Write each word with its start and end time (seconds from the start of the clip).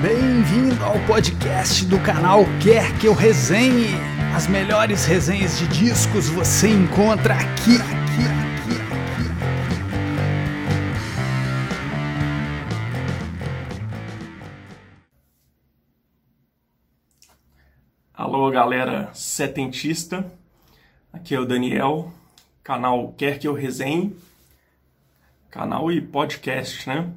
Bem-vindo 0.00 0.84
ao 0.84 0.94
podcast 1.08 1.84
do 1.84 1.98
canal 2.00 2.44
Quer 2.62 2.96
Que 3.00 3.08
Eu 3.08 3.14
Resenhe. 3.14 3.96
As 4.32 4.46
melhores 4.46 5.04
resenhas 5.04 5.58
de 5.58 5.66
discos 5.66 6.28
você 6.28 6.68
encontra 6.68 7.34
aqui, 7.34 7.74
aqui, 7.74 8.22
aqui, 8.30 8.76
aqui. 8.92 9.26
Alô, 18.14 18.48
galera 18.52 19.10
setentista. 19.12 20.24
Aqui 21.12 21.34
é 21.34 21.40
o 21.40 21.44
Daniel, 21.44 22.12
canal 22.62 23.12
Quer 23.18 23.40
Que 23.40 23.48
Eu 23.48 23.52
Resenhe. 23.52 24.16
Canal 25.50 25.90
e 25.90 26.00
podcast, 26.00 26.88
né? 26.88 27.12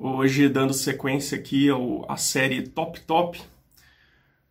Hoje, 0.00 0.48
dando 0.48 0.72
sequência 0.72 1.36
aqui 1.36 1.66
à 2.06 2.16
série 2.16 2.68
Top 2.68 3.00
Top, 3.00 3.42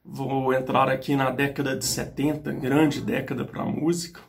vou 0.04 0.54
entrar 0.54 0.90
aqui 0.90 1.16
na 1.16 1.32
década 1.32 1.74
de 1.74 1.86
70, 1.86 2.52
grande 2.52 3.00
década 3.00 3.46
para 3.46 3.62
a 3.62 3.66
música, 3.66 4.20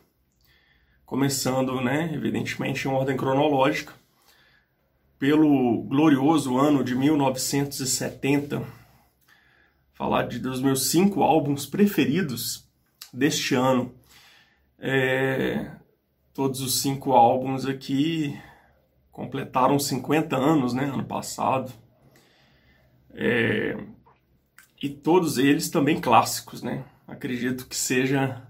começando, 1.05 1.81
né, 1.81 2.09
evidentemente, 2.13 2.87
em 2.87 2.91
ordem 2.91 3.17
cronológica, 3.17 3.91
pelo 5.19 5.83
glorioso 5.83 6.57
ano 6.57 6.85
de 6.85 6.95
1970, 6.95 8.63
falar 9.91 10.25
de, 10.25 10.39
dos 10.39 10.61
meus 10.61 10.89
cinco 10.89 11.21
álbuns 11.21 11.65
preferidos 11.65 12.65
deste 13.13 13.55
ano. 13.55 13.93
É, 14.79 15.69
todos 16.33 16.61
os 16.61 16.79
cinco 16.79 17.11
álbuns 17.11 17.65
aqui 17.65 18.39
completaram 19.19 19.77
50 19.77 20.37
anos, 20.37 20.73
né, 20.73 20.85
ano 20.85 21.03
passado. 21.03 21.73
É, 23.11 23.75
e 24.81 24.87
todos 24.87 25.37
eles 25.37 25.69
também 25.69 25.99
clássicos, 25.99 26.63
né? 26.63 26.85
Acredito 27.05 27.67
que 27.67 27.75
seja 27.75 28.41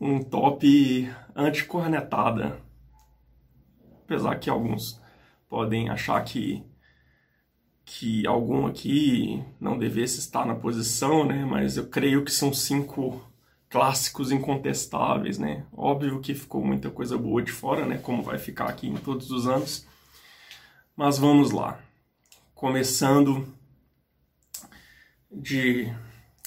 um 0.00 0.20
top 0.24 1.08
anticornetada. 1.36 2.60
Apesar 4.02 4.34
que 4.40 4.50
alguns 4.50 5.00
podem 5.48 5.88
achar 5.88 6.20
que 6.24 6.64
que 7.84 8.26
algum 8.26 8.66
aqui 8.66 9.44
não 9.60 9.78
devesse 9.78 10.18
estar 10.18 10.44
na 10.44 10.56
posição, 10.56 11.24
né? 11.24 11.44
Mas 11.44 11.76
eu 11.76 11.86
creio 11.88 12.24
que 12.24 12.32
são 12.32 12.52
cinco 12.52 13.22
clássicos 13.72 14.30
incontestáveis, 14.30 15.38
né? 15.38 15.64
Óbvio 15.74 16.20
que 16.20 16.34
ficou 16.34 16.62
muita 16.62 16.90
coisa 16.90 17.16
boa 17.16 17.42
de 17.42 17.50
fora, 17.50 17.86
né? 17.86 17.96
Como 17.96 18.22
vai 18.22 18.38
ficar 18.38 18.66
aqui 18.66 18.86
em 18.86 18.98
todos 18.98 19.30
os 19.30 19.48
anos. 19.48 19.86
Mas 20.94 21.18
vamos 21.18 21.52
lá. 21.52 21.80
Começando 22.54 23.48
de, 25.30 25.90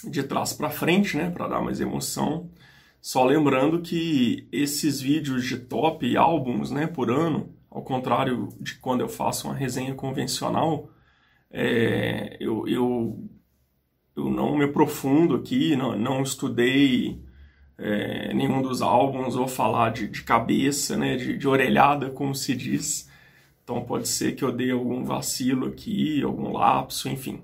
de 0.04 0.22
trás 0.22 0.54
para 0.54 0.70
frente, 0.70 1.18
né? 1.18 1.32
Para 1.32 1.48
dar 1.48 1.62
mais 1.62 1.82
emoção. 1.82 2.52
Só 3.02 3.26
lembrando 3.26 3.82
que 3.82 4.48
esses 4.52 5.02
vídeos 5.02 5.46
de 5.46 5.58
top 5.58 6.16
álbuns, 6.16 6.70
né? 6.70 6.86
Por 6.86 7.10
ano, 7.10 7.56
ao 7.72 7.82
contrário 7.82 8.50
de 8.62 8.76
quando 8.76 9.02
eu 9.02 9.10
faço 9.10 9.48
uma 9.48 9.56
resenha 9.56 9.96
convencional, 9.96 10.92
é, 11.50 12.38
eu, 12.40 12.68
eu 12.68 13.28
eu 14.16 14.30
não 14.30 14.58
me 14.58 14.66
aprofundo 14.66 15.36
aqui, 15.36 15.76
não, 15.76 15.98
não 15.98 16.22
estudei 16.24 17.22
é, 17.78 18.34
nenhum 18.34 18.62
dos 18.62 18.82
álbuns, 18.82 19.36
ou 19.36 19.48
falar 19.48 19.92
de, 19.92 20.08
de 20.08 20.24
cabeça, 20.24 20.96
né, 20.98 21.16
de, 21.18 21.38
de, 21.38 21.48
orelhada, 21.48 22.10
como 22.10 22.34
se 22.34 22.56
diz. 22.56 23.10
Então 23.64 23.84
pode 23.84 24.08
ser 24.08 24.36
que 24.36 24.44
eu 24.44 24.52
dê 24.52 24.72
algum 24.72 25.04
vacilo 25.04 25.68
aqui, 25.68 26.24
algum 26.24 26.54
lapso, 26.54 27.10
enfim. 27.10 27.42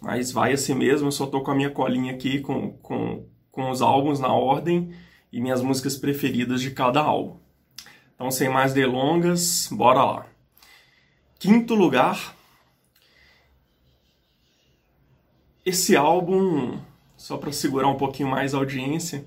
Mas 0.00 0.32
vai 0.32 0.52
assim 0.52 0.74
mesmo, 0.74 1.08
eu 1.08 1.12
só 1.12 1.26
tô 1.26 1.42
com 1.42 1.50
a 1.50 1.54
minha 1.54 1.70
colinha 1.70 2.12
aqui 2.12 2.40
com, 2.40 2.72
com, 2.78 3.24
com 3.52 3.70
os 3.70 3.82
álbuns 3.82 4.18
na 4.18 4.32
ordem 4.32 4.92
e 5.32 5.40
minhas 5.40 5.62
músicas 5.62 5.96
preferidas 5.96 6.60
de 6.60 6.70
cada 6.70 7.00
álbum. 7.00 7.36
Então, 8.14 8.30
sem 8.30 8.48
mais 8.48 8.72
delongas, 8.74 9.68
bora 9.70 10.04
lá. 10.04 10.26
Quinto 11.38 11.74
lugar, 11.74 12.34
esse 15.70 15.96
álbum, 15.96 16.78
só 17.16 17.36
para 17.36 17.52
segurar 17.52 17.88
um 17.88 17.96
pouquinho 17.96 18.28
mais 18.28 18.54
a 18.54 18.58
audiência, 18.58 19.24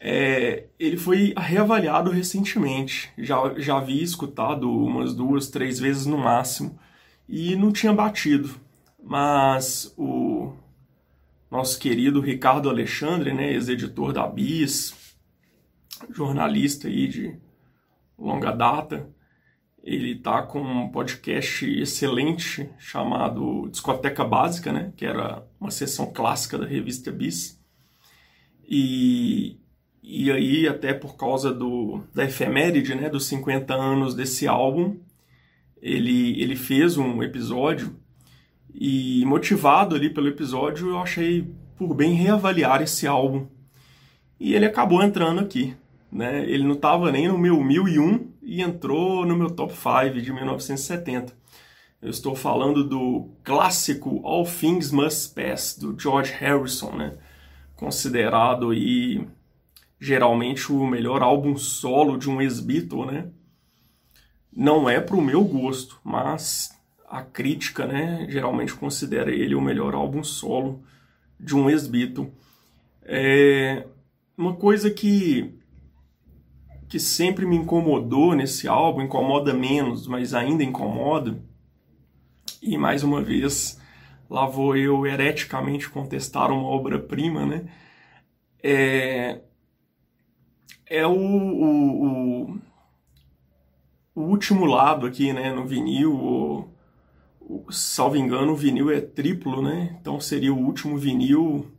é, 0.00 0.64
ele 0.78 0.96
foi 0.96 1.34
reavaliado 1.36 2.10
recentemente. 2.10 3.12
Já, 3.18 3.54
já 3.58 3.76
havia 3.78 4.02
escutado 4.02 4.70
umas 4.70 5.14
duas, 5.14 5.48
três 5.48 5.78
vezes 5.78 6.06
no 6.06 6.18
máximo 6.18 6.78
e 7.28 7.54
não 7.54 7.70
tinha 7.72 7.92
batido. 7.92 8.50
Mas 9.02 9.94
o 9.96 10.52
nosso 11.50 11.78
querido 11.78 12.20
Ricardo 12.20 12.68
Alexandre, 12.68 13.32
né, 13.32 13.52
ex-editor 13.52 14.12
da 14.12 14.26
Bis, 14.26 15.16
jornalista 16.10 16.88
aí 16.88 17.06
de 17.06 17.36
longa 18.18 18.52
data, 18.52 19.08
ele 19.82 20.14
tá 20.14 20.42
com 20.42 20.60
um 20.60 20.88
podcast 20.88 21.66
excelente 21.80 22.68
chamado 22.78 23.68
Discoteca 23.70 24.24
Básica, 24.24 24.72
né? 24.72 24.92
Que 24.96 25.06
era 25.06 25.42
uma 25.58 25.70
sessão 25.70 26.12
clássica 26.12 26.58
da 26.58 26.66
revista 26.66 27.10
Bis. 27.10 27.58
E, 28.68 29.58
e 30.02 30.30
aí, 30.30 30.68
até 30.68 30.92
por 30.92 31.16
causa 31.16 31.52
do, 31.52 32.02
da 32.14 32.24
efeméride, 32.24 32.94
né? 32.94 33.08
Dos 33.08 33.26
50 33.26 33.74
anos 33.74 34.14
desse 34.14 34.46
álbum, 34.46 34.98
ele, 35.80 36.40
ele 36.40 36.56
fez 36.56 36.98
um 36.98 37.22
episódio 37.22 37.96
e 38.74 39.24
motivado 39.26 39.96
ali 39.96 40.10
pelo 40.10 40.28
episódio, 40.28 40.90
eu 40.90 40.98
achei 40.98 41.50
por 41.76 41.94
bem 41.94 42.12
reavaliar 42.12 42.82
esse 42.82 43.06
álbum. 43.06 43.46
E 44.38 44.54
ele 44.54 44.66
acabou 44.66 45.02
entrando 45.02 45.40
aqui, 45.40 45.74
né? 46.12 46.44
Ele 46.48 46.64
não 46.64 46.74
estava 46.74 47.10
nem 47.10 47.28
no 47.28 47.38
meu 47.38 47.62
1001, 47.62 48.29
e 48.42 48.62
entrou 48.62 49.24
no 49.26 49.36
meu 49.36 49.50
top 49.50 49.72
5 49.72 50.20
de 50.20 50.32
1970. 50.32 51.32
Eu 52.00 52.10
estou 52.10 52.34
falando 52.34 52.82
do 52.82 53.28
clássico 53.44 54.20
All 54.24 54.44
Things 54.44 54.90
Must 54.90 55.34
Pass, 55.34 55.76
do 55.78 55.98
George 55.98 56.32
Harrison, 56.32 56.96
né? 56.96 57.18
considerado 57.80 58.70
aí 58.70 59.26
geralmente 59.98 60.70
o 60.70 60.86
melhor 60.86 61.22
álbum 61.22 61.56
solo 61.56 62.18
de 62.18 62.28
um 62.28 62.40
ex-Beatle, 62.40 63.06
né? 63.06 63.28
Não 64.52 64.88
é 64.88 65.00
para 65.00 65.16
o 65.16 65.22
meu 65.22 65.42
gosto, 65.42 65.98
mas 66.04 66.78
a 67.08 67.22
crítica, 67.22 67.86
né, 67.86 68.26
geralmente 68.28 68.74
considera 68.74 69.30
ele 69.30 69.54
o 69.54 69.60
melhor 69.60 69.94
álbum 69.94 70.22
solo 70.22 70.82
de 71.38 71.56
um 71.56 71.70
ex-Beatle. 71.70 72.30
É 73.02 73.86
uma 74.36 74.54
coisa 74.54 74.90
que 74.90 75.54
que 76.90 76.98
sempre 76.98 77.46
me 77.46 77.54
incomodou 77.54 78.34
nesse 78.34 78.66
álbum, 78.66 79.02
incomoda 79.02 79.54
menos, 79.54 80.08
mas 80.08 80.34
ainda 80.34 80.64
incomoda. 80.64 81.40
E 82.60 82.76
mais 82.76 83.04
uma 83.04 83.22
vez, 83.22 83.80
lá 84.28 84.44
vou 84.44 84.76
eu 84.76 85.06
hereticamente 85.06 85.88
contestar 85.88 86.50
uma 86.50 86.64
obra-prima, 86.64 87.46
né? 87.46 87.68
É, 88.60 89.40
é 90.84 91.06
o, 91.06 91.12
o, 91.12 92.48
o, 92.48 92.60
o, 94.16 94.22
último 94.22 94.64
lado 94.66 95.06
aqui, 95.06 95.32
né, 95.32 95.52
no 95.52 95.64
vinil. 95.64 96.12
O, 96.12 96.68
o, 97.40 97.72
salvo 97.72 98.16
engano, 98.16 98.50
o 98.50 98.56
vinil 98.56 98.90
é 98.90 99.00
triplo, 99.00 99.62
né? 99.62 99.96
Então 100.00 100.18
seria 100.18 100.52
o 100.52 100.58
último 100.58 100.98
vinil, 100.98 101.70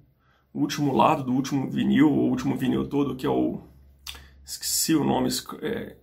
o 0.53 0.59
último 0.61 0.95
lado 0.95 1.21
do 1.25 1.33
último 1.33 1.69
vinil, 1.69 2.09
o 2.09 2.29
último 2.29 2.55
vinil 2.55 2.87
todo, 2.87 3.17
que 3.17 3.25
é 3.25 3.29
o 3.29 3.69
esqueci 4.45 4.95
o 4.95 5.03
nome, 5.03 5.29
é, 5.61 5.95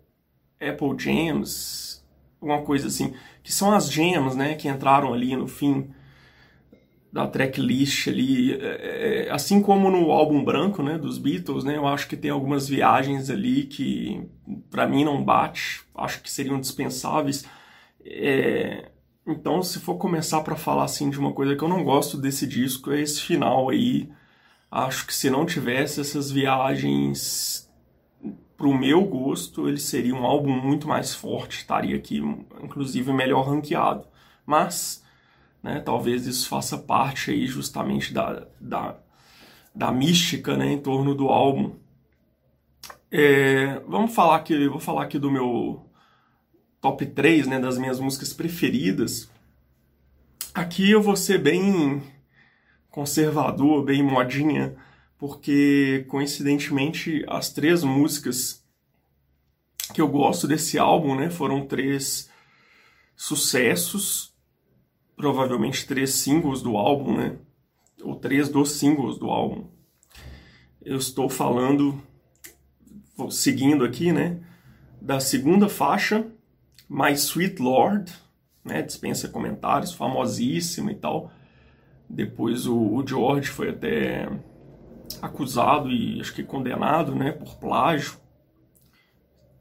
Apple 0.61 0.97
Jams, 0.99 2.05
alguma 2.41 2.63
coisa 2.63 2.89
assim, 2.89 3.15
que 3.43 3.53
são 3.53 3.73
as 3.73 3.91
jams, 3.91 4.37
né, 4.37 4.55
que 4.55 4.69
entraram 4.69 5.13
ali 5.13 5.37
no 5.37 5.47
fim 5.47 5.91
da 7.13 7.27
tracklist 7.27 8.09
ali, 8.09 8.53
é, 8.53 9.27
é, 9.27 9.31
assim 9.31 9.63
como 9.63 9.91
no 9.91 10.11
álbum 10.11 10.45
branco, 10.45 10.83
né, 10.83 10.99
dos 10.99 11.19
Beatles, 11.19 11.65
né, 11.65 11.77
eu 11.77 11.87
acho 11.87 12.07
que 12.09 12.17
tem 12.17 12.31
algumas 12.31 12.69
viagens 12.69 13.31
ali 13.31 13.65
que 13.65 14.29
para 14.71 14.87
mim 14.87 15.05
não 15.05 15.25
bate, 15.25 15.83
acho 15.95 16.23
que 16.23 16.31
seriam 16.31 16.61
dispensáveis. 16.61 17.45
É, 18.05 18.91
então, 19.27 19.63
se 19.63 19.79
for 19.79 19.97
começar 19.97 20.41
para 20.41 20.57
falar 20.57 20.85
assim 20.85 21.11
de 21.11 21.19
uma 21.19 21.33
coisa 21.33 21.55
que 21.55 21.63
eu 21.63 21.69
não 21.69 21.85
gosto 21.85 22.17
desse 22.17 22.47
disco, 22.47 22.91
é 22.91 23.01
esse 23.01 23.21
final 23.21 23.69
aí. 23.69 24.09
Acho 24.71 25.07
que 25.07 25.15
se 25.15 25.29
não 25.31 25.45
tivesse 25.45 26.01
essas 26.01 26.31
viagens 26.31 27.68
para 28.59 28.67
o 28.67 28.77
meu 28.77 29.05
gosto, 29.05 29.69
ele 29.69 29.79
seria 29.79 30.13
um 30.13 30.27
álbum 30.27 30.51
muito 30.51 30.89
mais 30.89 31.15
forte, 31.15 31.59
estaria 31.59 31.97
aqui, 31.97 32.19
inclusive, 32.61 33.13
melhor 33.13 33.49
ranqueado. 33.49 34.05
Mas, 34.45 35.05
né, 35.63 35.79
talvez 35.79 36.27
isso 36.27 36.49
faça 36.49 36.77
parte 36.77 37.31
aí 37.31 37.47
justamente 37.47 38.13
da, 38.13 38.49
da, 38.61 38.97
da 39.73 39.93
mística 39.93 40.57
né, 40.57 40.73
em 40.73 40.81
torno 40.81 41.15
do 41.15 41.29
álbum. 41.29 41.77
É, 43.13 43.79
vamos 43.87 44.13
falar 44.13 44.35
aqui, 44.35 44.67
vou 44.67 44.81
falar 44.81 45.05
aqui 45.05 45.21
do 45.21 45.31
meu 45.31 45.87
top 46.81 47.07
3, 47.07 47.47
né, 47.47 47.61
das 47.61 47.79
minhas 47.79 48.01
músicas 48.01 48.33
preferidas. 48.33 49.31
Aqui 50.53 50.91
eu 50.91 51.01
vou 51.01 51.15
ser 51.15 51.39
bem 51.39 52.03
conservador, 52.91 53.85
bem 53.85 54.03
modinha, 54.03 54.75
porque 55.19 56.07
coincidentemente 56.09 57.25
as 57.29 57.53
três 57.53 57.83
músicas 57.83 58.65
que 59.93 60.01
eu 60.01 60.09
gosto 60.09 60.47
desse 60.47 60.79
álbum, 60.79 61.17
né, 61.17 61.29
foram 61.29 61.67
três 61.67 62.31
sucessos, 63.17 64.33
provavelmente 65.17 65.87
três 65.87 66.11
singles 66.11 66.63
do 66.63 66.77
álbum, 66.77 67.17
né, 67.17 67.37
ou 68.03 68.15
três 68.15 68.49
dos 68.49 68.73
singles 68.73 69.19
do 69.19 69.29
álbum. 69.29 69.67
Eu 70.81 70.99
estou 70.99 71.29
falando, 71.29 72.01
seguindo 73.31 73.85
aqui, 73.85 74.13
né, 74.13 74.41
da 75.01 75.19
segunda 75.19 75.69
faixa, 75.69 76.27
My 76.89 77.13
Sweet 77.13 77.61
Lord, 77.61 78.13
né, 78.65 78.83
dispensa 78.83 79.29
comentários, 79.29 79.93
famosíssima 79.93 80.93
e 80.93 80.95
tal. 80.95 81.33
Depois 82.09 82.67
o, 82.67 82.77
o 82.77 83.07
George 83.07 83.49
foi 83.49 83.71
até 83.71 84.29
acusado 85.23 85.91
e 85.91 86.21
acho 86.21 86.35
que 86.35 86.43
condenado, 86.43 87.15
né, 87.15 87.33
por 87.33 87.57
plágio. 87.57 88.19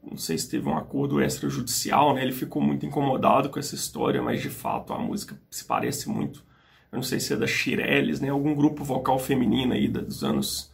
Não 0.02 0.16
sei 0.16 0.38
se 0.38 0.48
teve 0.48 0.68
um 0.68 0.76
acordo 0.76 1.22
extrajudicial, 1.22 2.14
né? 2.14 2.22
Ele 2.22 2.32
ficou 2.32 2.62
muito 2.62 2.86
incomodado 2.86 3.50
com 3.50 3.58
essa 3.58 3.74
história, 3.74 4.22
mas 4.22 4.40
de 4.40 4.48
fato 4.48 4.92
a 4.92 4.98
música 4.98 5.38
se 5.50 5.64
parece 5.64 6.08
muito. 6.08 6.44
Eu 6.90 6.96
não 6.96 7.02
sei 7.02 7.20
se 7.20 7.34
é 7.34 7.36
da 7.36 7.46
Shirelles, 7.46 8.20
né? 8.20 8.30
Algum 8.30 8.54
grupo 8.54 8.82
vocal 8.84 9.18
feminino 9.18 9.74
aí 9.74 9.86
dos 9.88 10.24
anos 10.24 10.72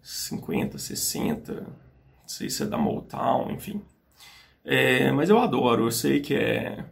50, 0.00 0.78
60. 0.78 1.52
Não 1.54 2.28
sei 2.28 2.48
se 2.48 2.62
é 2.62 2.66
da 2.66 2.78
Motown, 2.78 3.50
enfim. 3.50 3.82
É, 4.64 5.10
mas 5.12 5.28
eu 5.28 5.38
adoro, 5.38 5.86
eu 5.86 5.90
sei 5.90 6.20
que 6.20 6.34
é, 6.34 6.84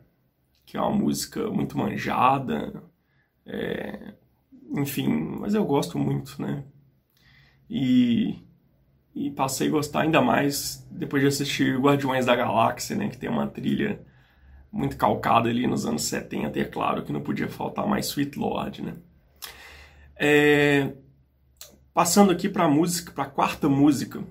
que 0.67 0.77
é 0.77 0.81
uma 0.81 0.91
música 0.91 1.49
muito 1.51 1.79
manjada, 1.79 2.83
é, 3.47 4.15
enfim, 4.73 5.09
mas 5.41 5.55
eu 5.55 5.65
gosto 5.65 5.99
muito, 5.99 6.41
né? 6.41 6.65
E, 7.69 8.43
e 9.15 9.31
passei 9.31 9.69
a 9.69 9.71
gostar 9.71 10.03
ainda 10.03 10.21
mais 10.21 10.87
depois 10.91 11.23
de 11.23 11.29
assistir 11.29 11.79
Guardiões 11.79 12.27
da 12.27 12.35
Galáxia, 12.37 12.97
né? 12.97 13.09
Que 13.09 13.19
tem 13.19 13.29
uma 13.29 13.47
trilha 13.47 14.05
muito 14.71 14.97
calcada 14.97 15.49
ali 15.51 15.67
nos 15.67 15.85
anos 15.85 16.05
70, 16.05 16.59
e 16.59 16.63
é 16.63 16.65
claro 16.65 17.05
que 17.05 17.13
não 17.13 17.21
podia 17.21 17.49
faltar 17.49 17.87
mais 17.87 18.07
Sweet 18.07 18.39
Lord, 18.39 18.83
né? 18.83 18.97
É, 20.17 20.93
passando 21.93 22.33
aqui 22.33 22.49
para 22.49 22.65
a 22.65 22.69
música, 22.69 23.13
para 23.13 23.25
a 23.25 23.31
quarta 23.31 23.69
música, 23.69 24.25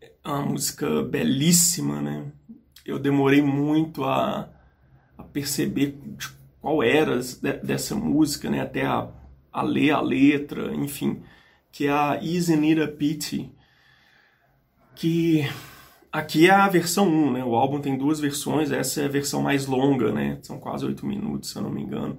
é 0.00 0.28
uma 0.28 0.46
música 0.46 1.02
belíssima, 1.02 2.00
né? 2.00 2.32
Eu 2.84 2.98
demorei 2.98 3.42
muito 3.42 4.04
a, 4.04 4.48
a 5.18 5.22
perceber 5.24 5.98
qual 6.60 6.82
era 6.82 7.18
dessa 7.62 7.94
música, 7.94 8.50
né? 8.50 8.60
Até 8.60 8.84
a, 8.84 9.08
a 9.52 9.62
ler 9.62 9.92
a 9.92 10.00
letra, 10.00 10.74
enfim, 10.74 11.22
que 11.72 11.86
é 11.86 11.90
a 11.90 12.18
Isn't 12.22 12.68
It 12.68 12.82
a 12.82 12.88
Pity, 12.88 13.52
que 14.94 15.48
aqui 16.12 16.48
é 16.48 16.50
a 16.50 16.68
versão 16.68 17.08
1, 17.08 17.32
né? 17.32 17.44
O 17.44 17.54
álbum 17.54 17.80
tem 17.80 17.96
duas 17.96 18.20
versões, 18.20 18.70
essa 18.70 19.02
é 19.02 19.06
a 19.06 19.08
versão 19.08 19.42
mais 19.42 19.66
longa, 19.66 20.12
né? 20.12 20.38
São 20.42 20.58
quase 20.58 20.84
oito 20.84 21.06
minutos, 21.06 21.50
se 21.50 21.56
eu 21.56 21.62
não 21.62 21.70
me 21.70 21.82
engano. 21.82 22.18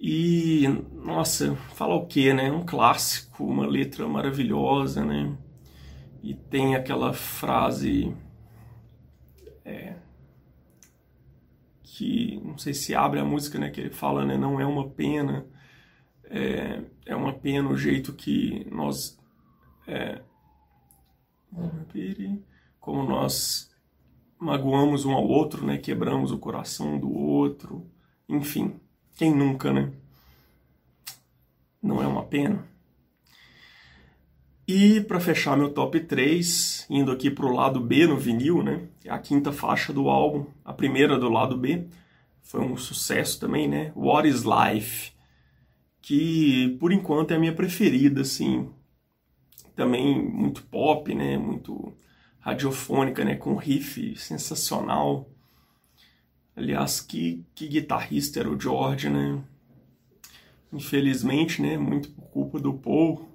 E, 0.00 0.66
nossa, 0.94 1.56
fala 1.74 1.94
o 1.94 2.06
quê, 2.06 2.32
né? 2.32 2.50
Um 2.52 2.64
clássico, 2.64 3.44
uma 3.44 3.66
letra 3.66 4.06
maravilhosa, 4.08 5.04
né? 5.04 5.36
E 6.22 6.34
tem 6.34 6.74
aquela 6.74 7.12
frase 7.12 8.14
é, 9.64 9.94
que 11.98 12.40
não 12.44 12.56
sei 12.56 12.72
se 12.72 12.94
abre 12.94 13.18
a 13.18 13.24
música, 13.24 13.58
né, 13.58 13.70
que 13.70 13.80
ele 13.80 13.90
fala, 13.90 14.24
né, 14.24 14.38
não 14.38 14.60
é 14.60 14.64
uma 14.64 14.88
pena, 14.88 15.44
é, 16.24 16.84
é 17.04 17.16
uma 17.16 17.32
pena 17.32 17.68
o 17.68 17.76
jeito 17.76 18.12
que 18.12 18.64
nós 18.70 19.18
é, 19.84 20.22
como 22.78 23.02
nós 23.02 23.74
magoamos 24.38 25.04
um 25.04 25.12
ao 25.12 25.26
outro, 25.26 25.66
né, 25.66 25.76
quebramos 25.76 26.30
o 26.30 26.38
coração 26.38 26.98
do 27.00 27.12
outro, 27.12 27.84
enfim, 28.28 28.78
quem 29.16 29.34
nunca, 29.34 29.72
né? 29.72 29.92
Não 31.82 32.00
é 32.00 32.06
uma 32.06 32.24
pena. 32.24 32.64
E 34.70 35.00
para 35.00 35.18
fechar 35.18 35.56
meu 35.56 35.70
top 35.70 35.98
3, 35.98 36.86
indo 36.90 37.10
aqui 37.10 37.30
para 37.30 37.46
o 37.46 37.54
lado 37.54 37.80
B 37.80 38.06
no 38.06 38.18
vinil, 38.18 38.62
né? 38.62 38.86
É 39.02 39.10
a 39.10 39.18
quinta 39.18 39.50
faixa 39.50 39.94
do 39.94 40.10
álbum, 40.10 40.44
a 40.62 40.74
primeira 40.74 41.18
do 41.18 41.30
lado 41.30 41.56
B, 41.56 41.86
foi 42.42 42.60
um 42.60 42.76
sucesso 42.76 43.40
também, 43.40 43.66
né? 43.66 43.90
What 43.96 44.28
is 44.28 44.42
Life, 44.42 45.12
que 46.02 46.76
por 46.78 46.92
enquanto 46.92 47.30
é 47.30 47.36
a 47.36 47.38
minha 47.38 47.54
preferida, 47.54 48.20
assim. 48.20 48.68
Também 49.74 50.22
muito 50.22 50.62
pop, 50.64 51.14
né? 51.14 51.38
Muito 51.38 51.96
radiofônica, 52.38 53.24
né? 53.24 53.36
Com 53.36 53.54
riff 53.56 54.16
sensacional. 54.16 55.30
Aliás, 56.54 57.00
que, 57.00 57.42
que 57.54 57.68
guitarrista 57.68 58.40
era 58.40 58.50
o 58.50 58.60
George, 58.60 59.08
né? 59.08 59.42
Infelizmente, 60.70 61.62
né? 61.62 61.78
Muito 61.78 62.10
por 62.10 62.28
culpa 62.28 62.60
do 62.60 62.74
Paul 62.74 63.27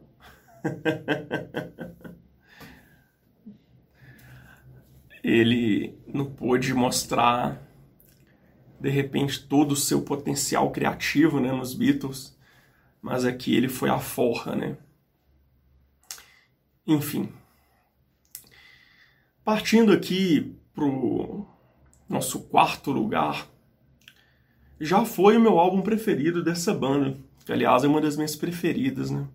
ele 5.23 5.97
não 6.07 6.25
pôde 6.25 6.73
mostrar 6.73 7.61
de 8.79 8.89
repente 8.89 9.47
todo 9.47 9.71
o 9.71 9.77
seu 9.77 10.01
potencial 10.01 10.69
criativo, 10.71 11.39
né, 11.39 11.51
nos 11.51 11.73
Beatles, 11.73 12.37
mas 13.01 13.23
aqui 13.23 13.55
ele 13.55 13.69
foi 13.69 13.89
a 13.89 13.99
forra, 13.99 14.55
né? 14.55 14.77
Enfim. 16.85 17.29
Partindo 19.43 19.93
aqui 19.93 20.53
pro 20.73 21.45
nosso 22.09 22.41
quarto 22.41 22.91
lugar, 22.91 23.47
já 24.79 25.05
foi 25.05 25.37
o 25.37 25.41
meu 25.41 25.57
álbum 25.59 25.81
preferido 25.81 26.43
dessa 26.43 26.73
banda, 26.73 27.17
que 27.45 27.53
aliás 27.53 27.85
é 27.85 27.87
uma 27.87 28.01
das 28.01 28.17
minhas 28.17 28.35
preferidas, 28.35 29.09
né? 29.09 29.25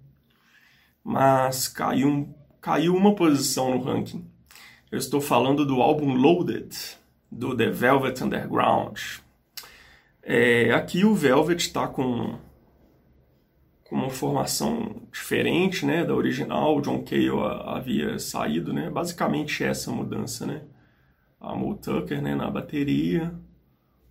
Mas 1.09 1.69
caiu, 1.69 2.29
caiu 2.61 2.95
uma 2.95 3.15
posição 3.15 3.71
no 3.71 3.83
ranking. 3.83 4.31
Eu 4.93 4.99
estou 4.99 5.23
falando 5.23 5.65
do 5.65 5.81
álbum 5.81 6.13
Loaded, 6.13 6.69
do 7.33 7.57
The 7.57 7.71
Velvet 7.71 8.23
Underground. 8.23 9.01
É, 10.23 10.71
aqui 10.71 11.07
o 11.07 11.15
Velvet 11.15 11.63
está 11.63 11.89
com, 11.89 12.39
com 13.85 13.97
uma 13.97 14.11
formação 14.11 15.01
diferente 15.11 15.87
né, 15.87 16.05
da 16.05 16.15
original. 16.15 16.77
O 16.77 16.83
John 16.83 17.03
Cale 17.03 17.31
havia 17.65 18.19
saído, 18.19 18.75
né? 18.75 18.91
basicamente 18.91 19.65
essa 19.65 19.91
mudança. 19.91 20.45
Né? 20.45 20.61
A 21.41 21.55
Mo 21.55 21.75
Tucker 21.75 22.21
né, 22.21 22.35
na 22.35 22.51
bateria, 22.51 23.35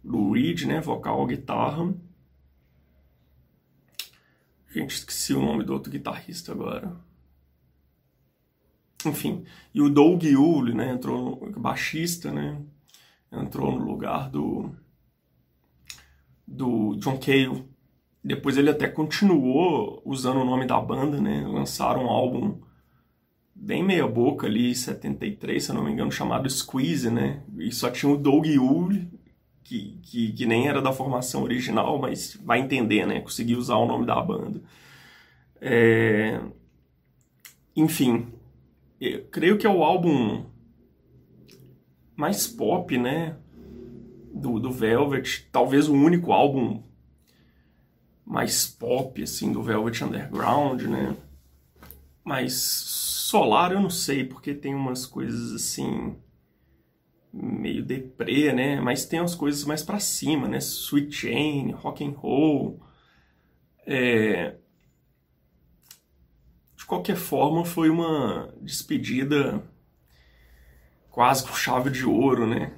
Lou 0.04 0.32
Reed, 0.32 0.63
né, 0.63 0.82
vocal, 0.82 1.27
guitarra 1.27 1.94
Gente, 4.69 4.91
esqueci 4.91 5.33
o 5.33 5.41
nome 5.41 5.63
do 5.63 5.74
outro 5.74 5.91
guitarrista 5.91 6.51
agora. 6.51 6.95
Enfim, 9.05 9.45
e 9.74 9.81
o 9.81 9.89
Doug 9.89 10.24
Yule, 10.24 10.74
né, 10.74 10.91
entrou, 10.91 11.51
baixista, 11.57 12.31
né, 12.31 12.59
entrou 13.31 13.71
no 13.71 13.86
lugar 13.86 14.29
do, 14.29 14.75
do 16.45 16.95
John 16.97 17.17
Cale. 17.17 17.65
Depois 18.24 18.57
ele 18.57 18.69
até 18.69 18.88
continuou 18.88 20.01
usando 20.03 20.41
o 20.41 20.45
nome 20.45 20.65
da 20.65 20.79
banda, 20.81 21.21
né, 21.21 21.47
lançaram 21.47 22.05
um 22.05 22.09
álbum 22.09 22.59
bem 23.55 23.83
meia 23.83 24.07
boca 24.07 24.47
ali, 24.47 24.75
73, 24.75 25.63
se 25.63 25.71
eu 25.71 25.75
não 25.75 25.83
me 25.83 25.91
engano, 25.91 26.12
chamado 26.12 26.50
Squeeze, 26.50 27.09
né, 27.09 27.43
e 27.57 27.71
só 27.71 27.89
tinha 27.89 28.12
o 28.12 28.17
Doug 28.17 28.45
Yule 28.45 29.09
que, 29.67 30.00
que, 30.01 30.31
que, 30.31 30.45
nem 30.45 30.69
era 30.69 30.81
da 30.81 30.93
formação 30.93 31.43
original, 31.43 32.00
mas 32.00 32.39
vai 32.41 32.62
entender, 32.62 33.05
né? 33.05 33.19
Conseguiu 33.19 33.59
usar 33.59 33.75
o 33.75 33.86
nome 33.86 34.05
da 34.05 34.21
banda. 34.21 34.62
É... 35.59 36.39
Enfim, 37.75 38.27
eu 39.00 39.25
creio 39.25 39.57
que 39.57 39.67
é 39.67 39.69
o 39.69 39.83
álbum 39.83 40.45
mais 42.15 42.47
pop, 42.47 42.97
né? 42.97 43.36
Do, 44.33 44.57
do 44.57 44.71
Velvet, 44.71 45.50
talvez 45.51 45.89
o 45.89 45.93
único 45.93 46.31
álbum 46.31 46.81
mais 48.25 48.67
pop, 48.67 49.21
assim, 49.21 49.51
do 49.51 49.62
Velvet 49.62 50.01
Underground, 50.01 50.83
né? 50.83 51.13
Mas 52.24 52.53
Solar 52.53 53.74
eu 53.74 53.81
não 53.81 53.89
sei, 53.89 54.24
porque 54.24 54.53
tem 54.53 54.74
umas 54.74 55.05
coisas 55.05 55.51
assim 55.51 56.15
meio 57.58 57.84
deprê, 57.84 58.54
né? 58.54 58.80
Mas 58.80 59.06
tem 59.06 59.20
as 59.20 59.36
coisas 59.36 59.66
mais 59.66 59.84
para 59.84 60.00
cima, 60.00 60.48
né? 60.48 60.58
Sweet 60.60 61.12
Jane, 61.12 61.72
Rock 61.72 62.06
and 62.06 62.12
Roll. 62.12 62.80
É... 63.86 64.56
De 66.76 66.86
qualquer 66.86 67.16
forma, 67.18 67.66
foi 67.66 67.90
uma 67.90 68.54
despedida 68.62 69.64
quase 71.10 71.44
com 71.46 71.54
chave 71.54 71.90
de 71.90 72.06
ouro, 72.06 72.46
né? 72.48 72.74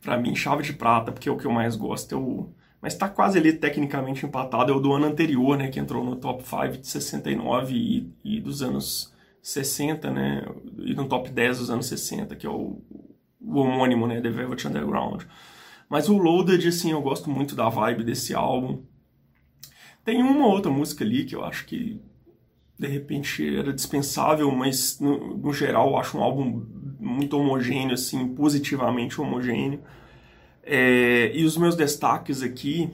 Para 0.00 0.16
mim, 0.16 0.34
chave 0.34 0.62
de 0.62 0.72
prata, 0.72 1.12
porque 1.12 1.28
o 1.28 1.36
que 1.36 1.46
eu 1.46 1.52
mais 1.52 1.76
gosto 1.76 2.14
é 2.14 2.18
o 2.18 2.50
mas 2.80 2.94
está 2.94 3.08
quase 3.08 3.38
ali 3.38 3.52
tecnicamente 3.52 4.24
empatado, 4.24 4.72
é 4.72 4.74
o 4.74 4.80
do 4.80 4.92
ano 4.92 5.06
anterior, 5.06 5.56
né, 5.56 5.68
que 5.68 5.78
entrou 5.78 6.02
no 6.02 6.16
top 6.16 6.42
5 6.42 6.78
de 6.78 6.86
69 6.86 7.74
e, 7.74 8.12
e 8.24 8.40
dos 8.40 8.62
anos 8.62 9.12
60, 9.42 10.10
né, 10.10 10.46
e 10.78 10.94
no 10.94 11.06
top 11.06 11.30
10 11.30 11.58
dos 11.58 11.70
anos 11.70 11.86
60, 11.86 12.34
que 12.36 12.46
é 12.46 12.50
o, 12.50 12.80
o 13.40 13.60
homônimo, 13.60 14.06
né, 14.06 14.20
The 14.20 14.30
Velvet 14.30 14.66
Underground. 14.66 15.22
Mas 15.88 16.08
o 16.08 16.16
Loaded, 16.16 16.68
assim, 16.68 16.92
eu 16.92 17.02
gosto 17.02 17.28
muito 17.28 17.56
da 17.56 17.68
vibe 17.68 18.04
desse 18.04 18.34
álbum. 18.34 18.82
Tem 20.04 20.22
uma 20.22 20.46
outra 20.46 20.70
música 20.70 21.04
ali 21.04 21.24
que 21.24 21.34
eu 21.34 21.44
acho 21.44 21.66
que 21.66 22.00
de 22.78 22.86
repente 22.86 23.58
era 23.58 23.72
dispensável, 23.72 24.50
mas 24.50 24.98
no, 25.00 25.36
no 25.36 25.52
geral 25.52 25.90
eu 25.90 25.96
acho 25.98 26.16
um 26.16 26.22
álbum 26.22 26.64
muito 26.98 27.36
homogêneo, 27.36 27.94
assim, 27.94 28.28
positivamente 28.28 29.20
homogêneo. 29.20 29.82
É, 30.62 31.30
e 31.36 31.44
os 31.44 31.56
meus 31.56 31.76
destaques 31.76 32.42
aqui, 32.42 32.88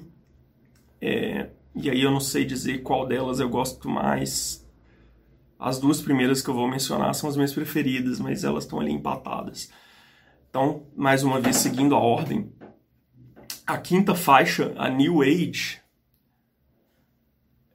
é, 1.00 1.50
e 1.74 1.90
aí 1.90 2.02
eu 2.02 2.10
não 2.10 2.20
sei 2.20 2.44
dizer 2.44 2.82
qual 2.82 3.06
delas 3.06 3.38
eu 3.38 3.48
gosto 3.48 3.88
mais. 3.88 4.66
As 5.58 5.78
duas 5.78 6.00
primeiras 6.00 6.42
que 6.42 6.48
eu 6.48 6.54
vou 6.54 6.68
mencionar 6.68 7.14
são 7.14 7.28
as 7.28 7.36
minhas 7.36 7.52
preferidas, 7.52 8.18
mas 8.18 8.42
elas 8.42 8.64
estão 8.64 8.80
ali 8.80 8.90
empatadas. 8.90 9.70
Então, 10.48 10.86
mais 10.96 11.22
uma 11.22 11.40
vez, 11.40 11.56
seguindo 11.56 11.94
a 11.94 11.98
ordem. 11.98 12.52
A 13.66 13.78
quinta 13.78 14.14
faixa, 14.14 14.72
a 14.76 14.88
New 14.88 15.22
Age, 15.22 15.82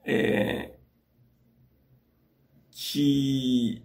é, 0.04 0.72
que 2.70 3.82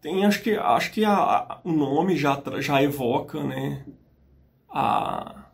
tem, 0.00 0.24
acho 0.24 0.42
que, 0.42 0.50
acho 0.50 0.90
que 0.90 1.04
a, 1.04 1.14
a, 1.14 1.60
o 1.62 1.72
nome 1.72 2.16
já, 2.16 2.42
já 2.58 2.82
evoca, 2.82 3.42
né, 3.44 3.86
a, 4.68 5.44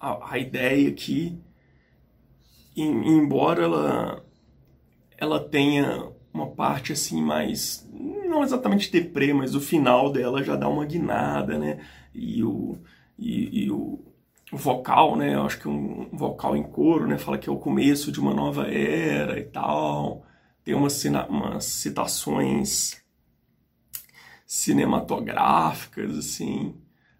a, 0.00 0.32
a 0.32 0.38
ideia 0.38 0.88
aqui, 0.88 1.40
e, 2.74 2.82
embora 2.82 3.62
ela, 3.62 4.24
ela 5.16 5.48
tenha 5.48 6.10
uma 6.32 6.48
parte 6.48 6.92
assim 6.92 7.22
mais, 7.22 7.88
não 8.34 8.42
exatamente 8.42 8.90
deprê, 8.90 9.32
mas 9.32 9.54
o 9.54 9.60
final 9.60 10.12
dela 10.12 10.42
já 10.42 10.56
dá 10.56 10.68
uma 10.68 10.84
guinada, 10.84 11.58
né, 11.58 11.80
e 12.14 12.42
o, 12.44 12.78
e, 13.18 13.64
e 13.64 13.70
o, 13.70 14.00
o 14.52 14.56
vocal, 14.56 15.16
né, 15.16 15.34
eu 15.34 15.42
acho 15.42 15.60
que 15.60 15.68
um, 15.68 16.08
vocal 16.12 16.56
em 16.56 16.62
coro, 16.62 17.06
né, 17.06 17.18
fala 17.18 17.38
que 17.38 17.48
é 17.48 17.52
o 17.52 17.58
começo 17.58 18.12
de 18.12 18.20
uma 18.20 18.34
nova 18.34 18.66
era 18.68 19.38
e 19.38 19.44
tal, 19.44 20.24
tem 20.64 20.74
umas, 20.74 21.04
umas 21.28 21.64
citações 21.64 23.02
cinematográficas, 24.46 26.16
assim. 26.16 26.74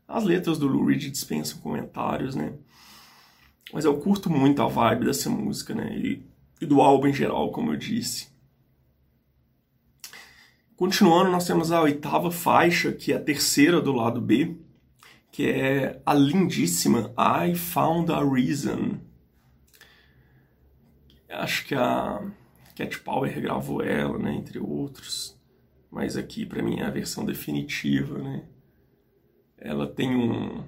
As 0.07 0.25
letras 0.25 0.59
do 0.59 0.67
Lou 0.67 0.87
Reed 0.87 1.11
dispensam 1.11 1.59
comentários, 1.61 2.35
né? 2.35 2.55
Mas 3.73 3.85
eu 3.85 3.99
curto 3.99 4.31
muito 4.31 4.63
a 4.63 4.69
vibe 4.69 5.07
dessa 5.07 5.29
música, 5.29 5.75
né? 5.75 5.97
E, 5.97 6.23
e 6.61 6.67
do 6.67 6.81
álbum 6.81 7.09
em 7.09 7.13
geral, 7.13 7.51
como 7.51 7.73
eu 7.73 7.77
disse. 7.77 8.29
Continuando, 10.77 11.31
nós 11.31 11.47
temos 11.47 11.71
a 11.71 11.81
oitava 11.81 12.31
faixa, 12.31 12.93
que 12.93 13.13
é 13.13 13.17
a 13.17 13.21
terceira 13.21 13.81
do 13.81 13.93
lado 13.93 14.21
B, 14.21 14.57
que 15.31 15.49
é 15.49 16.01
a 16.05 16.15
lindíssima 16.15 17.13
I 17.17 17.55
Found 17.55 18.13
a 18.13 18.23
Reason. 18.23 18.99
Acho 21.29 21.67
que 21.67 21.75
a 21.75 22.21
Cat 22.77 22.99
Power 23.01 23.41
gravou 23.41 23.83
ela, 23.83 24.19
né, 24.19 24.35
entre 24.35 24.59
outros 24.59 25.35
mas 25.95 26.17
aqui 26.17 26.45
para 26.45 26.61
mim 26.61 26.81
é 26.81 26.85
a 26.85 26.91
versão 26.91 27.25
definitiva, 27.25 28.19
né? 28.19 28.43
Ela 29.57 29.87
tem 29.87 30.15
um 30.17 30.65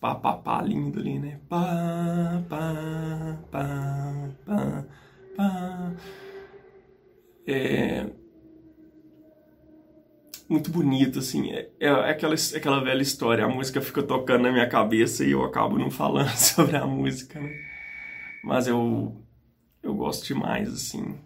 pá 0.00 0.14
pá 0.14 0.34
pá 0.34 0.62
lindo 0.62 1.00
ali, 1.00 1.18
né? 1.18 1.40
Pá 1.48 2.40
pá 2.48 3.36
pá 3.50 4.30
pá 4.46 4.84
pá. 5.36 5.92
É 7.48 8.06
muito 10.50 10.68
bonito, 10.68 11.20
assim. 11.20 11.52
É, 11.52 11.70
é, 11.78 11.90
aquela, 12.10 12.34
aquela 12.34 12.82
velha 12.82 13.00
história. 13.00 13.44
A 13.44 13.48
música 13.48 13.80
fica 13.80 14.02
tocando 14.02 14.42
na 14.42 14.52
minha 14.52 14.68
cabeça 14.68 15.24
e 15.24 15.30
eu 15.30 15.44
acabo 15.44 15.78
não 15.78 15.90
falando 15.90 16.30
sobre 16.36 16.76
a 16.76 16.84
música, 16.84 17.40
né? 17.40 17.54
Mas 18.42 18.66
eu, 18.66 19.16
eu 19.80 19.94
gosto 19.94 20.26
demais, 20.26 20.68
assim. 20.72 21.16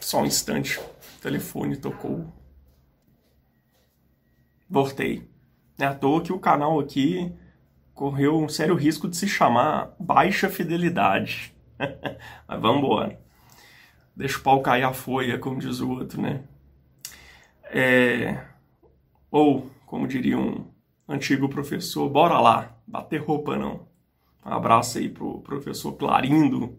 Só 0.00 0.22
um 0.22 0.26
instante 0.26 0.80
telefone 1.20 1.76
tocou. 1.76 2.32
Voltei. 4.68 5.28
É 5.78 5.84
à 5.84 5.94
toa 5.94 6.22
que 6.22 6.32
o 6.32 6.38
canal 6.38 6.80
aqui 6.80 7.30
correu 7.92 8.38
um 8.38 8.48
sério 8.48 8.74
risco 8.74 9.06
de 9.06 9.16
se 9.16 9.28
chamar 9.28 9.94
Baixa 10.00 10.48
Fidelidade. 10.48 11.54
Mas 12.48 12.60
vamos 12.60 12.78
embora. 12.78 13.20
Deixa 14.14 14.38
o 14.38 14.42
pau 14.42 14.62
cair 14.62 14.84
a 14.84 14.94
folha, 14.94 15.38
como 15.38 15.58
diz 15.58 15.80
o 15.80 15.90
outro, 15.90 16.22
né? 16.22 16.42
É... 17.70 18.44
Ou, 19.30 19.70
como 19.86 20.06
diria 20.06 20.38
um 20.38 20.66
antigo 21.08 21.48
professor, 21.48 22.08
bora 22.08 22.38
lá, 22.40 22.76
bater 22.86 23.20
roupa 23.20 23.56
não. 23.56 23.86
Um 24.44 24.50
abraço 24.50 24.98
aí 24.98 25.08
pro 25.08 25.40
professor 25.40 25.92
Clarindo, 25.92 26.78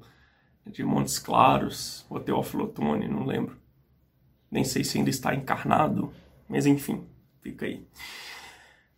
de 0.65 0.83
Montes 0.83 1.19
Claros, 1.19 2.05
ou 2.09 2.19
Teófilo 2.19 2.65
Otoni, 2.65 3.07
não 3.07 3.25
lembro. 3.25 3.57
Nem 4.49 4.63
sei 4.63 4.83
se 4.83 4.97
ainda 4.97 5.09
está 5.09 5.35
encarnado, 5.35 6.11
mas 6.47 6.65
enfim, 6.65 7.05
fica 7.41 7.65
aí. 7.65 7.85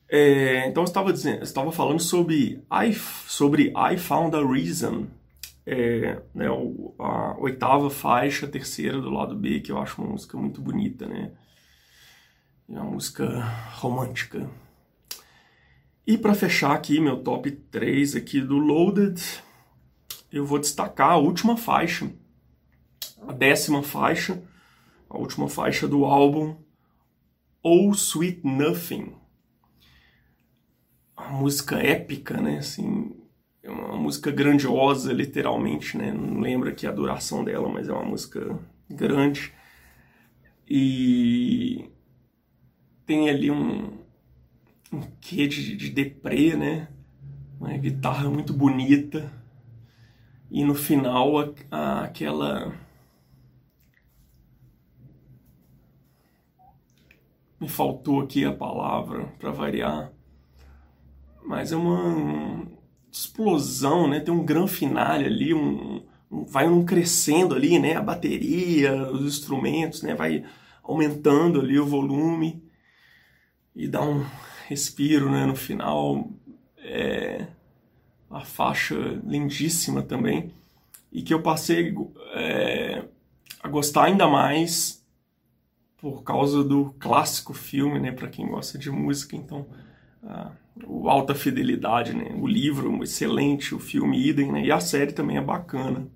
É, 0.08 0.67
então 0.67 0.81
eu 0.84 0.88
estava 0.88 1.13
dizendo, 1.13 1.38
eu 1.38 1.43
estava 1.43 1.72
falando 1.72 2.00
sobre 2.00 2.63
I, 2.72 2.93
sobre 2.93 3.74
I 3.75 3.98
Found 3.98 4.36
a 4.36 4.46
Reason, 4.46 5.08
é, 5.65 6.22
né, 6.34 6.48
a 6.48 7.38
oitava 7.38 7.89
faixa, 7.89 8.48
terceira 8.48 9.00
do 9.00 9.12
lado 9.12 9.36
B, 9.36 9.60
que 9.60 9.72
eu 9.72 9.77
acho 9.77 10.01
uma 10.01 10.12
música 10.12 10.36
muito 10.36 10.62
bonita, 10.62 11.08
né? 11.08 11.31
É 12.71 12.79
uma 12.79 12.91
música 12.91 13.27
romântica. 13.77 14.47
E 16.05 16.17
para 16.19 16.35
fechar 16.35 16.71
aqui 16.71 16.99
meu 16.99 17.23
top 17.23 17.49
3 17.49 18.15
aqui 18.15 18.39
do 18.39 18.57
Loaded, 18.59 19.19
eu 20.31 20.45
vou 20.45 20.59
destacar 20.59 21.11
a 21.11 21.17
última 21.17 21.57
faixa, 21.57 22.11
a 23.27 23.33
décima 23.33 23.81
faixa, 23.81 24.43
a 25.09 25.17
última 25.17 25.49
faixa 25.49 25.88
do 25.88 26.05
álbum 26.05 26.57
Oh 27.63 27.91
Sweet 27.91 28.45
Nothing. 28.45 29.15
Uma 31.17 31.29
música 31.29 31.77
épica, 31.77 32.39
né? 32.39 32.59
Assim, 32.59 33.15
é 33.63 33.71
uma 33.71 33.97
música 33.97 34.29
grandiosa, 34.29 35.11
literalmente, 35.11 35.97
né? 35.97 36.13
Não 36.13 36.39
lembro 36.39 36.69
aqui 36.69 36.85
a 36.85 36.91
duração 36.91 37.43
dela, 37.43 37.67
mas 37.67 37.89
é 37.89 37.93
uma 37.93 38.05
música 38.05 38.59
grande. 38.88 39.51
E 40.67 41.89
tem 43.10 43.28
ali 43.28 43.50
um, 43.50 43.98
um 44.94 45.01
quê 45.20 45.48
de, 45.48 45.75
de 45.75 45.89
deprê, 45.89 46.56
né? 46.56 46.89
Uma 47.60 47.75
guitarra 47.75 48.30
muito 48.30 48.54
bonita. 48.54 49.34
E 50.51 50.63
no 50.63 50.75
final, 50.75 51.39
a, 51.39 51.51
a, 51.72 52.04
aquela 52.04 52.72
me 57.60 57.68
faltou 57.68 58.22
aqui 58.22 58.46
a 58.46 58.54
palavra 58.54 59.25
para 59.39 59.50
variar, 59.50 60.13
mas 61.44 61.72
é 61.72 61.75
uma 61.75 62.68
explosão, 63.12 64.08
né? 64.08 64.20
Tem 64.20 64.32
um 64.32 64.46
grande 64.46 64.70
finale 64.70 65.25
ali, 65.25 65.51
um, 65.51 66.04
um, 66.30 66.46
vai 66.46 66.68
um 66.68 66.86
crescendo 66.86 67.56
ali, 67.56 67.80
né? 67.80 67.96
A 67.96 68.04
bateria, 68.04 68.94
os 69.12 69.25
instrumentos, 69.25 70.04
né? 70.04 70.13
Vai 70.13 70.46
aumentando 70.84 71.60
ali 71.60 71.80
o 71.80 71.88
volume 71.88 72.68
e 73.75 73.88
dá 73.88 74.01
um 74.01 74.25
respiro, 74.67 75.31
né? 75.31 75.45
No 75.45 75.55
final, 75.55 76.29
é 76.77 77.47
a 78.29 78.41
faixa 78.41 78.95
lindíssima 79.23 80.03
também 80.03 80.53
e 81.11 81.21
que 81.23 81.33
eu 81.33 81.41
passei 81.41 81.95
é, 82.33 83.03
a 83.61 83.67
gostar 83.67 84.05
ainda 84.05 84.27
mais 84.27 85.03
por 85.97 86.23
causa 86.23 86.63
do 86.63 86.93
clássico 86.99 87.53
filme, 87.53 87.99
né, 87.99 88.11
para 88.11 88.29
quem 88.29 88.47
gosta 88.47 88.77
de 88.77 88.89
música, 88.89 89.35
então 89.35 89.67
uh, 90.23 90.51
o 90.88 91.09
Alta 91.09 91.35
Fidelidade, 91.35 92.13
né, 92.13 92.33
o 92.39 92.47
livro 92.47 93.03
excelente, 93.03 93.75
o 93.75 93.79
filme 93.79 94.25
idem, 94.25 94.51
né, 94.51 94.63
e 94.63 94.71
a 94.71 94.79
série 94.79 95.11
também 95.11 95.35
é 95.35 95.41
bacana. 95.41 96.07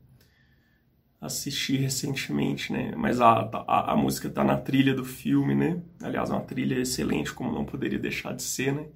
Assisti 1.25 1.77
recentemente, 1.77 2.72
né, 2.74 2.94
mas 2.98 3.22
a, 3.22 3.50
a, 3.68 3.94
a 3.94 3.96
música 3.96 4.30
tá 4.30 4.44
na 4.44 4.58
trilha 4.58 4.94
do 4.94 5.06
filme, 5.06 5.56
né, 5.56 5.82
aliás, 6.01 6.30
uma 6.30 6.42
trilha 6.42 6.75
excelente, 6.75 7.34
como 7.34 7.51
não 7.51 7.63
poderia 7.63 7.98
deixar 7.98 8.34
de 8.34 8.44
ser, 8.44 8.74
né. 8.74 8.88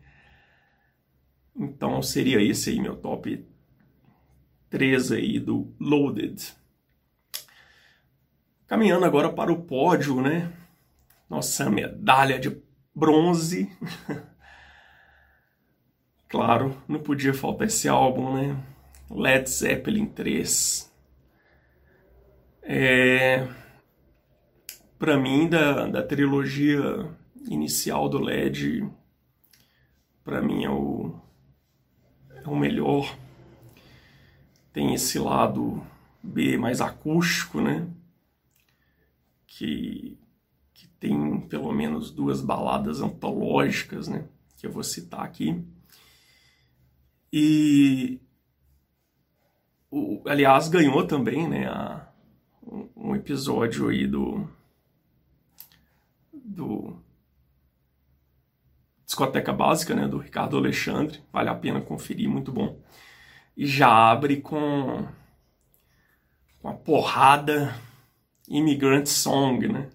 Então 1.56 2.02
seria 2.02 2.42
esse 2.42 2.70
aí 2.70 2.80
meu 2.82 2.96
top 2.96 3.46
3 4.70 5.12
aí 5.14 5.40
do 5.40 5.74
Loaded. 5.80 6.54
Caminhando 8.68 9.06
agora 9.06 9.32
para 9.32 9.52
o 9.52 9.64
pódio, 9.64 10.22
né? 10.22 10.52
nossa 11.30 11.70
medalha 11.70 12.40
de 12.40 12.62
bronze. 12.94 13.70
Claro, 16.30 16.76
não 16.90 17.00
podia 17.00 17.34
faltar 17.34 17.68
esse 17.68 17.88
álbum, 17.88 18.34
né? 18.34 18.62
Led 19.10 19.50
Zeppelin 19.50 20.08
3. 20.08 20.87
É... 22.70 23.48
Para 25.00 25.18
mim, 25.18 25.48
da, 25.48 25.88
da 25.88 26.04
trilogia 26.04 27.10
inicial 27.50 28.10
do 28.10 28.20
LED, 28.20 28.86
para 30.22 30.42
mim 30.42 30.66
é 30.66 30.70
o, 30.70 31.16
é 32.30 32.50
o 32.50 32.56
melhor. 32.58 33.18
Tem 34.74 34.94
esse 34.94 35.18
lado 35.18 35.82
B 36.22 36.58
mais 36.58 36.82
acústico, 36.82 37.62
né? 37.62 37.88
Que, 39.46 40.20
que 40.74 40.88
tem 41.00 41.40
pelo 41.42 41.72
menos 41.72 42.12
duas 42.12 42.42
baladas 42.42 43.02
antológicas, 43.02 44.10
né? 44.10 44.28
Que 44.58 44.68
eu 44.68 44.72
vou 44.72 44.84
citar 44.84 45.22
aqui. 45.22 45.64
E 47.32 48.20
o, 49.90 50.22
aliás, 50.28 50.68
ganhou 50.68 51.08
também, 51.08 51.48
né, 51.48 51.68
a, 51.68 52.07
um 52.96 53.16
episódio 53.16 53.88
aí 53.88 54.06
do 54.06 54.48
do 56.34 56.96
Discoteca 59.06 59.54
Básica, 59.54 59.96
né, 59.96 60.08
do 60.08 60.18
Ricardo 60.18 60.58
Alexandre, 60.58 61.22
vale 61.32 61.50
a 61.50 61.56
pena 61.56 61.82
conferir, 61.82 62.30
muito 62.30 62.52
bom. 62.52 62.82
E 63.56 63.66
já 63.66 63.90
abre 63.90 64.42
com 64.42 65.08
uma 66.62 66.74
porrada 66.74 67.74
Immigrant 68.50 69.08
Song, 69.08 69.68
né? 69.68 69.90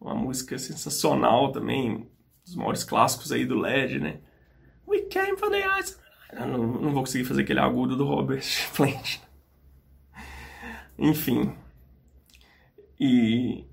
Uma 0.00 0.14
música 0.14 0.58
sensacional 0.58 1.52
também, 1.52 2.10
dos 2.44 2.54
maiores 2.54 2.82
clássicos 2.82 3.30
aí 3.30 3.44
do 3.44 3.58
LED, 3.58 4.00
né? 4.00 4.20
We 4.86 5.02
came 5.02 5.36
for 5.36 5.50
the 5.50 5.62
ice. 5.78 5.96
Eu 6.32 6.46
não, 6.46 6.66
não 6.66 6.92
vou 6.92 7.02
conseguir 7.02 7.24
fazer 7.24 7.42
aquele 7.42 7.60
agudo 7.60 7.96
do 7.96 8.04
Robert 8.04 8.44
Plant. 8.74 9.20
Enfim. 10.98 11.52
E 12.98 13.64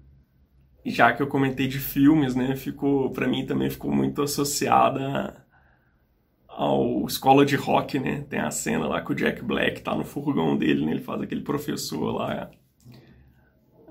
já 0.85 1.13
que 1.13 1.21
eu 1.21 1.27
comentei 1.27 1.67
de 1.67 1.79
filmes, 1.79 2.35
né, 2.35 2.55
ficou 2.55 3.09
para 3.11 3.27
mim 3.27 3.45
também 3.45 3.69
ficou 3.69 3.91
muito 3.91 4.21
associada 4.21 5.45
ao 6.47 7.05
Escola 7.07 7.45
de 7.45 7.55
Rock, 7.55 7.99
né? 7.99 8.21
Tem 8.29 8.39
a 8.39 8.51
cena 8.51 8.87
lá 8.87 9.01
que 9.01 9.11
o 9.11 9.15
Jack 9.15 9.41
Black 9.43 9.81
tá 9.81 9.95
no 9.95 10.03
furgão 10.03 10.55
dele, 10.57 10.85
né? 10.85 10.91
Ele 10.91 11.01
faz 11.01 11.21
aquele 11.21 11.41
professor 11.41 12.11
lá. 12.11 12.51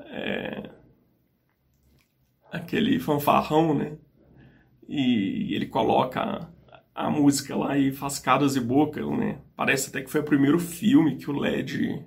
É, 0.07 0.71
aquele 2.51 3.01
fanfarrão, 3.01 3.75
né? 3.75 3.97
E 4.89 5.55
ele 5.55 5.67
coloca 5.67 6.49
a 6.95 7.11
música 7.11 7.57
lá 7.57 7.77
e 7.79 7.93
faz 7.93 8.19
caras 8.19 8.55
e 8.57 8.61
bocas, 8.61 9.09
né? 9.11 9.41
Parece 9.57 9.89
até 9.89 10.03
que 10.03 10.11
foi 10.11 10.21
o 10.21 10.25
primeiro 10.25 10.59
filme 10.59 11.17
que 11.17 11.31
o 11.31 11.39
LED. 11.39 12.05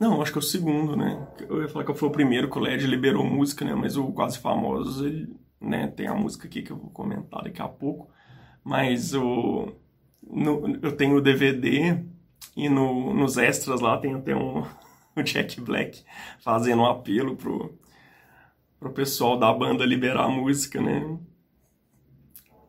Não, 0.00 0.22
acho 0.22 0.32
que 0.32 0.38
é 0.38 0.40
o 0.40 0.42
segundo, 0.42 0.96
né? 0.96 1.28
Eu 1.46 1.60
ia 1.60 1.68
falar 1.68 1.84
que 1.84 1.92
foi 1.92 2.08
o 2.08 2.12
primeiro 2.12 2.48
que 2.50 2.56
o 2.56 2.60
LED 2.60 2.86
liberou 2.86 3.22
música, 3.22 3.66
né? 3.66 3.74
Mas 3.74 3.98
o 3.98 4.10
Quase 4.12 4.38
Famosos, 4.38 5.04
ele, 5.04 5.28
né? 5.60 5.88
Tem 5.88 6.06
a 6.06 6.14
música 6.14 6.48
aqui 6.48 6.62
que 6.62 6.70
eu 6.70 6.78
vou 6.78 6.88
comentar 6.88 7.44
daqui 7.44 7.60
a 7.60 7.68
pouco. 7.68 8.08
Mas 8.64 9.14
o. 9.14 9.70
No, 10.22 10.78
eu 10.82 10.96
tenho 10.96 11.16
o 11.16 11.20
DVD 11.20 12.02
e 12.56 12.68
no, 12.68 13.12
nos 13.12 13.36
extras 13.36 13.80
lá 13.82 13.98
tem 13.98 14.14
até 14.14 14.34
um, 14.34 14.64
o 15.16 15.22
Jack 15.22 15.60
Black 15.60 16.02
fazendo 16.40 16.82
um 16.82 16.86
apelo 16.86 17.36
pro, 17.36 17.78
pro 18.78 18.92
pessoal 18.92 19.38
da 19.38 19.52
banda 19.52 19.84
liberar 19.84 20.24
a 20.24 20.28
música, 20.30 20.80
né? 20.80 21.18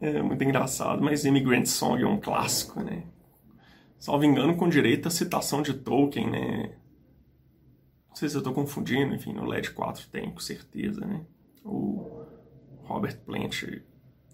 É 0.02 0.22
muito 0.22 0.44
engraçado, 0.44 1.02
mas 1.02 1.26
Immigrant 1.26 1.66
Song 1.66 2.02
é 2.04 2.08
um 2.08 2.20
clássico, 2.20 2.82
né? 2.82 3.04
Salvo 4.00 4.26
engano, 4.26 4.58
com 4.58 4.68
direito 4.68 5.08
à 5.08 5.12
citação 5.12 5.62
de 5.62 5.74
Tolkien, 5.76 6.30
né? 6.30 6.72
Não 8.12 8.16
sei 8.16 8.30
se 8.30 8.36
eu 8.36 8.40
estou 8.40 8.54
confundindo, 8.54 9.16
enfim, 9.16 9.34
no 9.34 9.46
LED 9.46 9.72
4 9.72 10.08
tem, 10.10 10.30
com 10.30 10.40
certeza, 10.40 11.04
né? 11.06 11.22
O 11.64 12.24
Robert 12.84 13.18
Plant, 13.20 13.64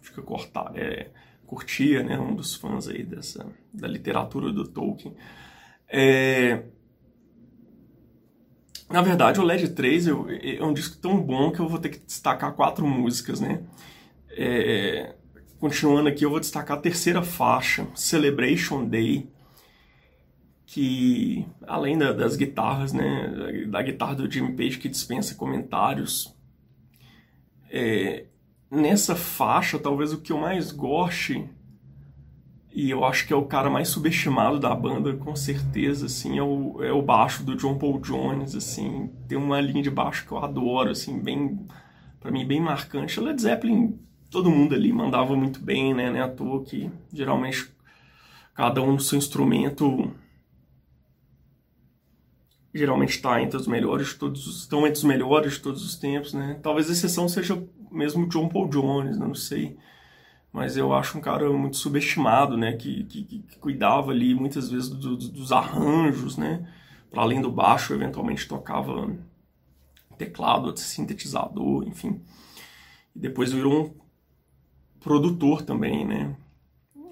que 0.01 0.21
cortar, 0.21 0.71
é, 0.75 1.09
curtia, 1.45 2.03
né? 2.03 2.19
Um 2.19 2.35
dos 2.35 2.55
fãs 2.55 2.87
aí 2.87 3.03
dessa, 3.03 3.47
da 3.73 3.87
literatura 3.87 4.51
do 4.51 4.67
Tolkien. 4.67 5.15
É, 5.87 6.63
na 8.89 9.01
verdade, 9.01 9.39
o 9.39 9.43
LED 9.43 9.69
3 9.69 10.07
eu, 10.07 10.27
é 10.29 10.63
um 10.63 10.73
disco 10.73 10.97
tão 10.97 11.21
bom 11.21 11.51
que 11.51 11.59
eu 11.59 11.69
vou 11.69 11.79
ter 11.79 11.89
que 11.89 11.99
destacar 11.99 12.53
quatro 12.53 12.85
músicas, 12.85 13.39
né? 13.39 13.63
É, 14.29 15.15
Continuando 15.59 16.07
aqui, 16.07 16.23
eu 16.23 16.29
vou 16.29 16.39
destacar 16.39 16.77
a 16.77 16.79
terceira 16.79 17.23
faixa, 17.23 17.87
Celebration 17.95 18.85
Day, 18.85 19.27
que 20.67 21.47
além 21.65 21.97
da, 21.97 22.13
das 22.13 22.35
guitarras, 22.35 22.93
né, 22.93 23.65
da 23.67 23.81
guitarra 23.81 24.15
do 24.15 24.29
Jimmy 24.29 24.55
Page 24.55 24.77
que 24.77 24.87
dispensa 24.87 25.33
comentários, 25.33 26.35
é, 27.71 28.25
nessa 28.69 29.15
faixa, 29.15 29.79
talvez 29.79 30.13
o 30.13 30.21
que 30.21 30.31
eu 30.31 30.37
mais 30.37 30.71
goste 30.71 31.49
e 32.71 32.91
eu 32.91 33.03
acho 33.03 33.25
que 33.25 33.33
é 33.33 33.35
o 33.35 33.45
cara 33.45 33.71
mais 33.71 33.87
subestimado 33.87 34.59
da 34.59 34.75
banda, 34.75 35.15
com 35.15 35.35
certeza, 35.35 36.05
assim, 36.05 36.37
é 36.37 36.43
o, 36.43 36.83
é 36.83 36.91
o 36.91 37.01
baixo 37.01 37.43
do 37.43 37.55
John 37.55 37.75
Paul 37.79 37.99
Jones, 37.99 38.53
assim, 38.53 39.09
tem 39.27 39.35
uma 39.35 39.59
linha 39.59 39.81
de 39.81 39.89
baixo 39.89 40.27
que 40.27 40.31
eu 40.31 40.37
adoro, 40.37 40.91
assim, 40.91 41.19
bem, 41.19 41.65
para 42.19 42.29
mim, 42.29 42.45
bem 42.45 42.61
marcante. 42.61 43.19
Led 43.19 43.41
Zeppelin 43.41 43.97
todo 44.29 44.51
mundo 44.51 44.75
ali 44.75 44.91
mandava 44.91 45.35
muito 45.35 45.59
bem, 45.59 45.93
né? 45.93 46.11
né 46.11 46.21
à 46.21 46.27
toa 46.27 46.63
que 46.63 46.91
geralmente 47.11 47.69
cada 48.53 48.81
um 48.81 48.93
no 48.93 48.99
seu 48.99 49.17
instrumento 49.17 50.11
geralmente 52.77 53.11
está 53.11 53.41
entre 53.41 53.57
os 53.57 53.67
melhores, 53.67 54.13
todos 54.13 54.61
estão 54.61 54.85
entre 54.85 54.97
os 54.97 55.03
melhores 55.03 55.53
de 55.53 55.59
todos 55.59 55.85
os 55.85 55.95
tempos, 55.95 56.33
né? 56.33 56.59
Talvez 56.61 56.89
a 56.89 56.93
exceção 56.93 57.27
seja 57.27 57.61
mesmo 57.91 58.27
John 58.27 58.49
Paul 58.49 58.67
Jones, 58.69 59.17
né? 59.17 59.25
não 59.25 59.35
sei. 59.35 59.77
Mas 60.51 60.77
eu 60.77 60.93
acho 60.93 61.17
um 61.17 61.21
cara 61.21 61.51
muito 61.51 61.77
subestimado, 61.77 62.57
né? 62.57 62.73
Que, 62.73 63.03
que, 63.03 63.23
que 63.23 63.59
cuidava 63.59 64.11
ali 64.11 64.33
muitas 64.33 64.69
vezes 64.69 64.89
do, 64.89 65.15
do, 65.15 65.29
dos 65.29 65.51
arranjos, 65.51 66.37
né? 66.37 66.67
Para 67.09 67.21
além 67.21 67.41
do 67.41 67.51
baixo, 67.51 67.93
eventualmente 67.93 68.47
tocava 68.47 69.15
teclado, 70.17 70.75
sintetizador, 70.77 71.87
enfim. 71.87 72.21
E 73.15 73.19
depois 73.19 73.51
virou 73.51 73.85
um 73.85 73.93
produtor 74.99 75.61
também, 75.61 76.05
né? 76.05 76.35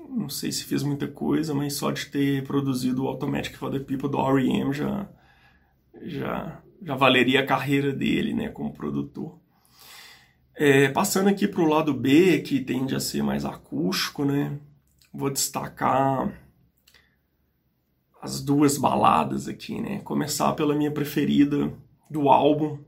Não 0.09 0.29
sei 0.29 0.51
se 0.51 0.63
fez 0.63 0.81
muita 0.81 1.07
coisa, 1.07 1.53
mas 1.53 1.73
só 1.73 1.91
de 1.91 2.05
ter 2.05 2.43
produzido 2.45 3.03
o 3.03 3.07
Automatic 3.07 3.55
for 3.57 3.71
the 3.71 3.79
People 3.79 4.09
do 4.09 4.17
R.E.M. 4.17 4.73
já, 4.73 5.07
já, 6.01 6.61
já 6.81 6.95
valeria 6.95 7.41
a 7.41 7.45
carreira 7.45 7.93
dele, 7.93 8.33
né, 8.33 8.49
como 8.49 8.73
produtor. 8.73 9.39
É, 10.55 10.89
passando 10.89 11.27
aqui 11.27 11.47
para 11.47 11.61
o 11.61 11.67
lado 11.67 11.93
B, 11.93 12.39
que 12.39 12.61
tende 12.61 12.95
a 12.95 12.99
ser 12.99 13.21
mais 13.21 13.43
acústico, 13.43 14.23
né? 14.23 14.57
Vou 15.13 15.29
destacar 15.29 16.31
as 18.21 18.41
duas 18.41 18.77
baladas 18.77 19.47
aqui, 19.49 19.81
né? 19.81 19.99
Começar 19.99 20.53
pela 20.53 20.73
minha 20.73 20.91
preferida 20.91 21.73
do 22.09 22.29
álbum 22.29 22.79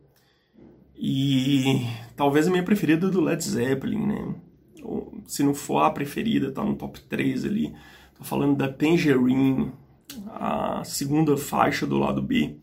e 0.96 1.86
talvez 2.16 2.48
a 2.48 2.52
minha 2.52 2.64
preferida 2.64 3.10
do 3.10 3.22
Led 3.22 3.44
Zeppelin, 3.44 4.08
né? 4.08 4.36
se 5.28 5.44
não 5.44 5.54
for 5.54 5.80
a 5.80 5.92
preferida, 5.92 6.52
tá 6.52 6.64
no 6.64 6.76
top 6.76 7.00
3 7.02 7.46
ali. 7.46 7.76
Tô 8.18 8.24
falando 8.24 8.56
da 8.56 8.72
Tangerine, 8.72 9.72
a 10.28 10.84
segunda 10.84 11.36
faixa 11.38 11.86
do 11.86 11.98
lado 11.98 12.22
B, 12.22 12.58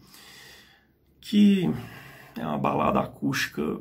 que 1.24 1.64
é 2.36 2.46
uma 2.46 2.58
balada 2.58 3.00
acústica 3.00 3.80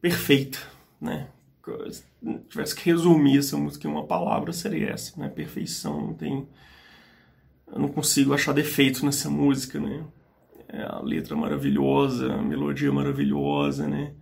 perfeita, 0.00 0.58
né? 1.00 1.28
Se 1.92 2.04
tivesse 2.48 2.74
que 2.74 2.90
resumir 2.90 3.38
essa 3.38 3.56
música 3.56 3.86
em 3.86 3.90
uma 3.90 4.04
palavra, 4.04 4.52
seria 4.52 4.90
essa, 4.90 5.18
né? 5.18 5.28
Perfeição, 5.28 6.08
não 6.08 6.14
tem... 6.14 6.48
Eu 7.68 7.78
não 7.78 7.88
consigo 7.88 8.34
achar 8.34 8.52
defeito 8.52 9.06
nessa 9.06 9.30
música, 9.30 9.78
né? 9.78 10.04
É 10.68 10.82
a 10.82 10.98
letra 10.98 11.36
maravilhosa, 11.36 12.34
a 12.34 12.42
melodia 12.42 12.90
maravilhosa, 12.90 13.86
né? 13.86 14.12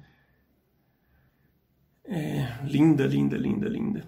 É, 2.05 2.59
linda, 2.63 3.07
linda, 3.07 3.39
linda, 3.39 3.69
linda. 3.69 4.05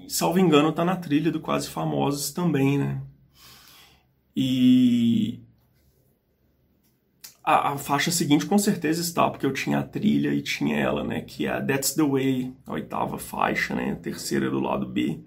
E, 0.00 0.10
salvo 0.10 0.38
engano, 0.38 0.72
tá 0.72 0.82
na 0.82 0.96
trilha 0.96 1.30
do 1.30 1.40
Quase 1.40 1.68
Famosos 1.68 2.30
também, 2.30 2.78
né? 2.78 3.02
E 4.34 5.45
a, 7.46 7.74
a, 7.74 7.78
faixa 7.78 8.10
seguinte 8.10 8.44
com 8.44 8.58
certeza 8.58 9.00
está, 9.00 9.30
porque 9.30 9.46
eu 9.46 9.52
tinha 9.52 9.78
a 9.78 9.82
trilha 9.84 10.34
e 10.34 10.42
tinha 10.42 10.76
ela, 10.76 11.04
né? 11.04 11.20
Que 11.20 11.46
é 11.46 11.50
a 11.50 11.62
That's 11.62 11.94
the 11.94 12.02
Way, 12.02 12.52
a 12.66 12.72
oitava 12.72 13.18
faixa, 13.18 13.72
né? 13.72 13.92
A 13.92 13.96
terceira 13.96 14.50
do 14.50 14.58
lado 14.58 14.84
B, 14.84 15.20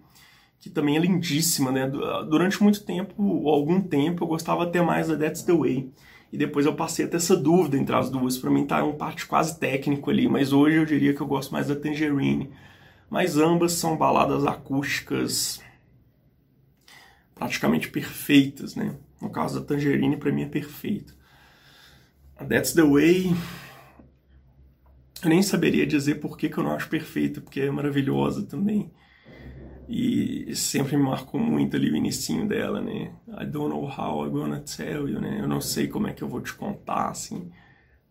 que 0.60 0.70
também 0.70 0.98
é 0.98 1.00
lindíssima, 1.00 1.72
né? 1.72 1.90
Durante 2.30 2.62
muito 2.62 2.84
tempo, 2.84 3.24
ou 3.24 3.50
algum 3.50 3.80
tempo, 3.80 4.26
eu 4.26 4.28
gostava 4.28 4.64
até 4.64 4.82
mais 4.82 5.08
da 5.08 5.16
That's 5.16 5.44
the 5.44 5.54
Way 5.54 5.90
e 6.32 6.38
depois 6.38 6.66
eu 6.66 6.76
passei 6.76 7.06
a 7.06 7.08
ter 7.08 7.18
essa 7.18 7.38
dúvida 7.38 7.78
entre 7.78 7.96
as 7.96 8.10
duas. 8.10 8.38
Para 8.38 8.52
mim 8.52 8.66
tá 8.66 8.84
um 8.84 8.98
parte 8.98 9.26
quase 9.26 9.58
técnico 9.58 10.10
ali, 10.10 10.28
mas 10.28 10.52
hoje 10.52 10.76
eu 10.76 10.86
diria 10.86 11.14
que 11.14 11.22
eu 11.22 11.28
gosto 11.28 11.54
mais 11.54 11.68
da 11.68 11.76
Tangerine, 11.76 12.52
mas 13.10 13.38
ambas 13.38 13.72
são 13.72 13.96
baladas 13.96 14.46
acústicas 14.46 15.62
praticamente 17.34 17.88
perfeitas, 17.90 18.76
né? 18.76 18.94
No 19.22 19.30
caso 19.30 19.58
da 19.58 19.66
Tangerine, 19.66 20.18
para 20.18 20.34
mim 20.34 20.44
é 20.44 20.48
perfeita. 20.48 21.18
That's 22.48 22.74
the 22.74 22.84
Way, 22.84 23.34
eu 25.22 25.30
nem 25.30 25.42
saberia 25.44 25.86
dizer 25.86 26.16
por 26.16 26.38
que, 26.38 26.48
que 26.48 26.58
eu 26.58 26.64
não 26.64 26.72
acho 26.72 26.88
perfeita, 26.88 27.42
porque 27.42 27.60
é 27.60 27.70
maravilhosa 27.70 28.46
também. 28.46 28.90
E 29.88 30.56
sempre 30.56 30.96
me 30.96 31.04
marcou 31.04 31.40
muito 31.40 31.76
ali 31.76 31.92
o 31.92 31.96
inicinho 31.96 32.48
dela, 32.48 32.80
né? 32.80 33.14
I 33.28 33.46
don't 33.46 33.70
know 33.70 33.84
how 33.86 34.26
I'm 34.26 34.32
gonna 34.32 34.62
tell 34.62 35.10
you, 35.10 35.20
né? 35.20 35.40
Eu 35.42 35.48
não 35.48 35.60
sei 35.60 35.88
como 35.88 36.08
é 36.08 36.14
que 36.14 36.22
eu 36.22 36.30
vou 36.30 36.40
te 36.40 36.54
contar, 36.54 37.10
assim. 37.10 37.52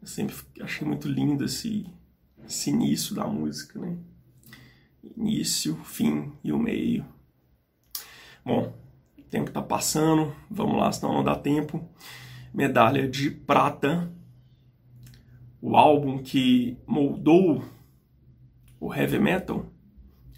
Eu 0.03 0.07
sempre 0.07 0.35
achei 0.61 0.87
muito 0.87 1.09
lindo 1.09 1.45
esse, 1.45 1.87
esse 2.47 2.69
início 2.71 3.15
da 3.15 3.27
música, 3.27 3.79
né? 3.79 3.97
Início, 5.17 5.77
fim 5.85 6.33
e 6.45 6.53
o 6.53 6.59
meio. 6.59 7.07
Bom, 8.45 8.75
o 9.17 9.23
tempo 9.23 9.51
tá 9.51 9.63
passando, 9.63 10.35
vamos 10.51 10.77
lá, 10.77 10.93
senão 10.93 11.15
não 11.15 11.25
dá 11.25 11.37
tempo. 11.37 11.89
Medalha 12.53 13.09
de 13.09 13.31
prata 13.31 14.13
o 15.61 15.77
álbum 15.77 16.19
que 16.19 16.77
moldou 16.87 17.63
o 18.81 18.95
heavy 18.95 19.19
metal, 19.19 19.67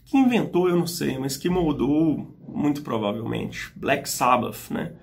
que 0.04 0.16
inventou 0.16 0.68
eu 0.68 0.76
não 0.76 0.86
sei, 0.86 1.18
mas 1.18 1.36
que 1.36 1.48
moldou 1.48 2.36
muito 2.48 2.82
provavelmente 2.82 3.72
Black 3.76 4.08
Sabbath, 4.08 4.70
né? 4.70 4.94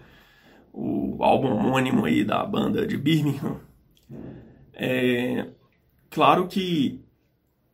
O 0.74 1.24
álbum 1.24 1.50
homônimo 1.50 2.06
aí 2.06 2.24
da 2.24 2.46
banda 2.46 2.86
de 2.86 2.98
Birmingham. 2.98 3.60
É 4.74 5.48
claro 6.10 6.48
que 6.48 7.04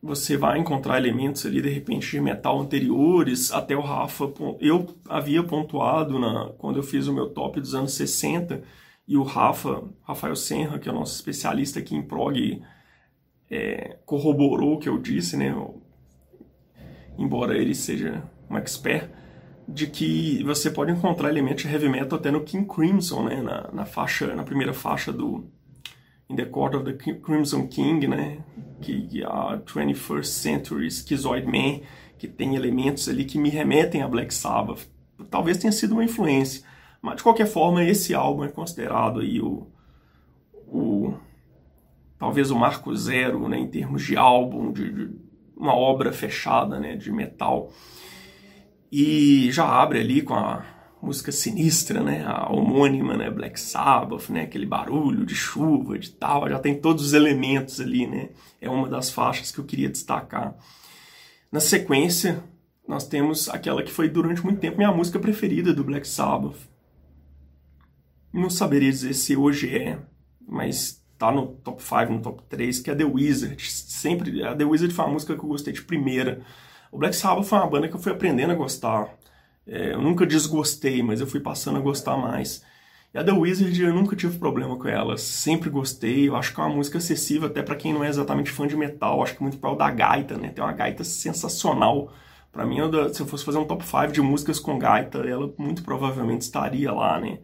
você 0.02 0.36
vai 0.36 0.58
encontrar 0.58 0.98
elementos 0.98 1.46
ali 1.46 1.62
de 1.62 1.70
repente 1.70 2.10
de 2.10 2.20
metal 2.20 2.60
anteriores, 2.60 3.50
até 3.52 3.74
o 3.74 3.80
Rafa, 3.80 4.30
eu 4.60 4.86
havia 5.08 5.42
pontuado 5.42 6.18
na 6.18 6.50
quando 6.58 6.76
eu 6.76 6.82
fiz 6.82 7.06
o 7.06 7.12
meu 7.12 7.30
top 7.30 7.58
dos 7.58 7.74
anos 7.74 7.94
60 7.94 8.62
e 9.06 9.16
o 9.16 9.22
Rafa, 9.22 9.84
Rafael 10.02 10.34
Senra, 10.34 10.78
que 10.78 10.88
é 10.88 10.92
o 10.92 10.94
nosso 10.94 11.14
especialista 11.14 11.78
aqui 11.78 11.94
em 11.94 12.02
prog, 12.02 12.62
é, 13.50 13.98
corroborou 14.06 14.74
o 14.74 14.78
que 14.78 14.88
eu 14.88 14.98
disse, 14.98 15.36
né? 15.36 15.54
Embora 17.18 17.56
ele 17.56 17.74
seja 17.74 18.22
um 18.50 18.56
expert, 18.56 19.10
de 19.66 19.86
que 19.86 20.42
você 20.44 20.70
pode 20.70 20.92
encontrar 20.92 21.30
elementos 21.30 21.62
de 21.62 21.72
heavy 21.72 21.88
metal 21.88 22.18
até 22.18 22.30
no 22.30 22.42
King 22.42 22.66
Crimson, 22.66 23.24
né? 23.24 23.42
Na, 23.42 23.70
na 23.72 23.86
faixa, 23.86 24.34
na 24.34 24.42
primeira 24.42 24.72
faixa 24.72 25.12
do 25.12 25.44
In 26.28 26.36
the 26.36 26.44
Court 26.46 26.74
of 26.74 26.84
the 26.84 27.14
Crimson 27.14 27.66
King, 27.66 28.06
né? 28.08 28.38
Que 28.80 29.22
é 29.22 29.26
a 29.26 29.58
21st 29.64 30.24
Century 30.24 30.90
Schizoid 30.90 31.46
Man, 31.46 31.80
que 32.18 32.26
tem 32.26 32.56
elementos 32.56 33.08
ali 33.08 33.24
que 33.24 33.38
me 33.38 33.50
remetem 33.50 34.02
a 34.02 34.08
Black 34.08 34.32
Sabbath. 34.34 34.86
Talvez 35.30 35.58
tenha 35.58 35.72
sido 35.72 35.92
uma 35.92 36.04
influência. 36.04 36.64
Mas 37.04 37.16
de 37.16 37.22
qualquer 37.22 37.46
forma, 37.46 37.84
esse 37.84 38.14
álbum 38.14 38.44
é 38.44 38.48
considerado 38.48 39.20
aí 39.20 39.38
o, 39.38 39.66
o 40.66 41.12
talvez 42.18 42.50
o 42.50 42.56
marco 42.56 42.96
zero, 42.96 43.46
né, 43.46 43.58
em 43.58 43.68
termos 43.68 44.02
de 44.02 44.16
álbum, 44.16 44.72
de, 44.72 44.90
de 44.90 45.14
uma 45.54 45.74
obra 45.74 46.14
fechada, 46.14 46.80
né, 46.80 46.96
de 46.96 47.12
metal. 47.12 47.70
E 48.90 49.52
já 49.52 49.66
abre 49.66 50.00
ali 50.00 50.22
com 50.22 50.32
a 50.32 50.64
música 51.02 51.30
sinistra, 51.30 52.02
né, 52.02 52.24
a 52.26 52.50
homônima, 52.50 53.18
né, 53.18 53.30
Black 53.30 53.60
Sabbath, 53.60 54.30
né, 54.30 54.40
aquele 54.40 54.64
barulho 54.64 55.26
de 55.26 55.34
chuva, 55.34 55.98
de 55.98 56.10
tal, 56.10 56.48
já 56.48 56.58
tem 56.58 56.80
todos 56.80 57.04
os 57.04 57.12
elementos 57.12 57.82
ali, 57.82 58.06
né. 58.06 58.30
É 58.62 58.70
uma 58.70 58.88
das 58.88 59.10
faixas 59.10 59.52
que 59.52 59.58
eu 59.58 59.64
queria 59.66 59.90
destacar. 59.90 60.56
Na 61.52 61.60
sequência, 61.60 62.42
nós 62.88 63.06
temos 63.06 63.50
aquela 63.50 63.82
que 63.82 63.92
foi 63.92 64.08
durante 64.08 64.42
muito 64.42 64.60
tempo 64.60 64.78
minha 64.78 64.90
música 64.90 65.18
preferida 65.18 65.74
do 65.74 65.84
Black 65.84 66.08
Sabbath, 66.08 66.72
não 68.40 68.50
saberia 68.50 68.90
dizer 68.90 69.14
se 69.14 69.36
hoje 69.36 69.76
é, 69.76 69.98
mas 70.46 71.02
tá 71.18 71.30
no 71.30 71.46
top 71.46 71.82
5, 71.82 72.12
no 72.12 72.20
top 72.20 72.42
3, 72.48 72.80
que 72.80 72.90
é 72.90 72.94
The 72.94 73.04
Wizard. 73.04 73.70
Sempre, 73.70 74.42
a 74.42 74.54
The 74.54 74.64
Wizard 74.64 74.92
foi 74.92 75.04
uma 75.04 75.12
música 75.12 75.34
que 75.34 75.40
eu 75.40 75.48
gostei 75.48 75.72
de 75.72 75.82
primeira. 75.82 76.42
O 76.90 76.98
Black 76.98 77.16
Sabbath 77.16 77.44
foi 77.46 77.58
uma 77.58 77.66
banda 77.66 77.88
que 77.88 77.94
eu 77.94 78.00
fui 78.00 78.12
aprendendo 78.12 78.52
a 78.52 78.56
gostar. 78.56 79.08
É, 79.66 79.92
eu 79.92 80.00
nunca 80.02 80.26
desgostei, 80.26 81.02
mas 81.02 81.20
eu 81.20 81.26
fui 81.26 81.40
passando 81.40 81.78
a 81.78 81.80
gostar 81.80 82.16
mais. 82.16 82.64
E 83.14 83.18
a 83.18 83.24
The 83.24 83.32
Wizard 83.32 83.80
eu 83.80 83.94
nunca 83.94 84.16
tive 84.16 84.38
problema 84.38 84.76
com 84.76 84.88
ela, 84.88 85.16
sempre 85.16 85.70
gostei. 85.70 86.28
Eu 86.28 86.36
acho 86.36 86.52
que 86.52 86.60
é 86.60 86.64
uma 86.64 86.74
música 86.74 86.98
acessível 86.98 87.48
até 87.48 87.62
para 87.62 87.76
quem 87.76 87.92
não 87.92 88.02
é 88.02 88.08
exatamente 88.08 88.50
fã 88.50 88.66
de 88.66 88.76
metal. 88.76 89.16
Eu 89.18 89.22
acho 89.22 89.32
que 89.34 89.38
é 89.38 89.42
muito 89.42 89.58
para 89.58 89.70
o 89.70 89.76
da 89.76 89.90
gaita, 89.90 90.36
né? 90.36 90.48
Tem 90.48 90.62
uma 90.62 90.72
gaita 90.72 91.04
sensacional. 91.04 92.12
Para 92.50 92.66
mim, 92.66 92.78
se 93.12 93.20
eu 93.20 93.26
fosse 93.26 93.44
fazer 93.44 93.58
um 93.58 93.64
top 93.64 93.84
5 93.84 94.12
de 94.12 94.20
músicas 94.20 94.58
com 94.58 94.78
gaita, 94.78 95.18
ela 95.18 95.52
muito 95.58 95.82
provavelmente 95.84 96.42
estaria 96.42 96.92
lá, 96.92 97.20
né? 97.20 97.38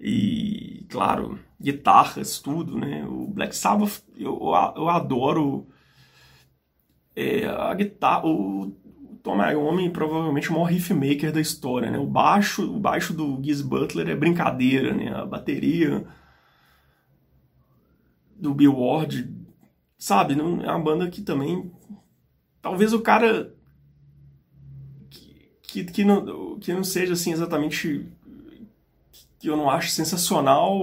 E, 0.00 0.86
claro, 0.88 1.38
guitarras, 1.60 2.38
tudo, 2.38 2.78
né? 2.78 3.04
O 3.06 3.26
Black 3.26 3.54
Sabbath, 3.56 4.02
eu, 4.16 4.38
eu 4.76 4.88
adoro 4.88 5.66
é, 7.16 7.46
a 7.46 7.74
guitarra, 7.74 8.26
o 8.26 8.72
Tom 9.22 9.42
Iommi 9.42 9.90
provavelmente 9.90 10.50
o 10.50 10.52
maior 10.52 10.66
riff 10.66 10.94
maker 10.94 11.32
da 11.32 11.40
história, 11.40 11.90
né? 11.90 11.98
O 11.98 12.06
baixo, 12.06 12.62
o 12.62 12.78
baixo 12.78 13.12
do 13.12 13.42
Giz 13.42 13.60
Butler 13.60 14.08
é 14.08 14.14
brincadeira, 14.14 14.94
né? 14.94 15.12
A 15.12 15.26
bateria 15.26 16.06
do 18.36 18.54
Bill 18.54 18.78
Ward, 18.78 19.28
sabe? 19.98 20.36
Não, 20.36 20.62
é 20.62 20.70
uma 20.70 20.78
banda 20.78 21.10
que 21.10 21.22
também 21.22 21.70
talvez 22.62 22.92
o 22.92 23.00
cara 23.00 23.52
que, 25.60 25.84
que, 25.84 26.04
não, 26.04 26.58
que 26.58 26.72
não 26.72 26.84
seja 26.84 27.12
assim 27.12 27.32
exatamente 27.32 28.06
que 29.38 29.48
eu 29.48 29.56
não 29.56 29.70
acho 29.70 29.90
sensacional 29.90 30.78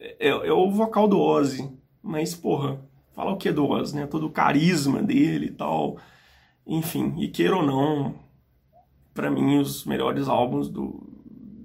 é, 0.00 0.28
é 0.28 0.52
o 0.52 0.70
vocal 0.70 1.08
do 1.08 1.18
Ozzy. 1.18 1.70
Mas, 2.02 2.34
porra, 2.34 2.80
fala 3.14 3.32
o 3.32 3.36
que 3.36 3.52
do 3.52 3.68
Ozzy, 3.68 3.96
né? 3.96 4.06
Todo 4.06 4.26
o 4.26 4.30
carisma 4.30 5.02
dele 5.02 5.46
e 5.46 5.52
tal. 5.52 5.98
Enfim, 6.66 7.14
e 7.18 7.28
queira 7.28 7.56
ou 7.56 7.64
não, 7.64 8.14
para 9.12 9.30
mim 9.30 9.58
os 9.58 9.84
melhores 9.84 10.28
álbuns 10.28 10.68
do, 10.68 11.02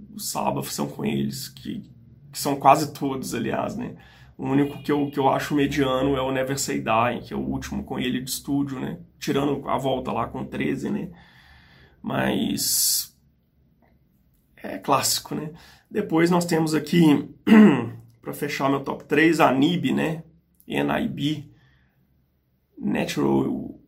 do 0.09 0.19
Sabbath 0.19 0.65
são 0.65 0.87
com 0.87 1.05
eles, 1.05 1.47
que, 1.49 1.89
que, 2.31 2.39
são 2.39 2.55
quase 2.55 2.93
todos, 2.93 3.33
aliás, 3.33 3.75
né? 3.75 3.95
O 4.37 4.47
único 4.47 4.81
que 4.83 4.91
eu, 4.91 5.09
que 5.09 5.19
eu 5.19 5.29
acho 5.29 5.55
mediano 5.55 6.17
é 6.17 6.21
o 6.21 6.31
Never 6.31 6.59
Say 6.59 6.81
Die, 6.81 7.27
que 7.27 7.33
é 7.33 7.37
o 7.37 7.39
último 7.39 7.83
com 7.83 7.99
ele 7.99 8.21
de 8.21 8.29
estúdio, 8.29 8.79
né? 8.79 8.99
Tirando 9.19 9.67
a 9.69 9.77
volta 9.77 10.11
lá 10.11 10.27
com 10.27 10.43
13, 10.43 10.89
né? 10.89 11.09
Mas 12.01 13.15
é 14.57 14.77
clássico, 14.77 15.35
né? 15.35 15.51
Depois 15.95 16.29
nós 16.29 16.43
temos 16.43 16.75
aqui, 16.75 17.25
para 18.21 18.33
fechar 18.33 18.69
meu 18.69 18.81
top 18.81 19.05
3, 19.05 19.39
a 19.39 19.49
NIB, 19.49 19.93
né? 19.93 20.23
NIB, 20.67 21.49
Natural 22.77 23.79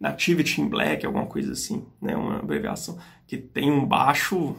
Nativity 0.00 0.60
in 0.60 0.68
Black, 0.68 1.06
alguma 1.06 1.26
coisa 1.26 1.52
assim, 1.52 1.86
né? 2.02 2.16
Uma 2.16 2.40
abreviação, 2.40 2.98
que 3.24 3.36
tem 3.36 3.70
um 3.70 3.86
baixo, 3.86 4.56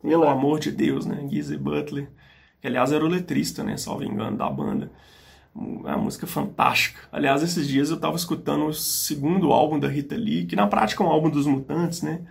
pelo 0.00 0.28
amor 0.28 0.60
de 0.60 0.70
Deus, 0.70 1.04
né? 1.04 1.26
Gizzy 1.28 1.56
Butler, 1.56 2.08
que 2.60 2.68
aliás 2.68 2.92
era 2.92 3.04
o 3.04 3.08
letrista, 3.08 3.64
né? 3.64 3.76
Salvo 3.76 4.04
engano, 4.04 4.36
da 4.36 4.48
banda. 4.48 4.92
É 5.56 5.58
uma 5.58 5.98
música 5.98 6.28
fantástica. 6.28 7.08
Aliás, 7.10 7.42
esses 7.42 7.66
dias 7.66 7.90
eu 7.90 7.96
estava 7.96 8.14
escutando 8.14 8.66
o 8.66 8.72
segundo 8.72 9.50
álbum 9.50 9.80
da 9.80 9.88
Rita 9.88 10.14
Lee, 10.14 10.46
que 10.46 10.54
na 10.54 10.68
prática 10.68 11.02
é 11.02 11.06
um 11.08 11.10
álbum 11.10 11.28
dos 11.28 11.44
Mutantes, 11.44 12.02
né? 12.02 12.24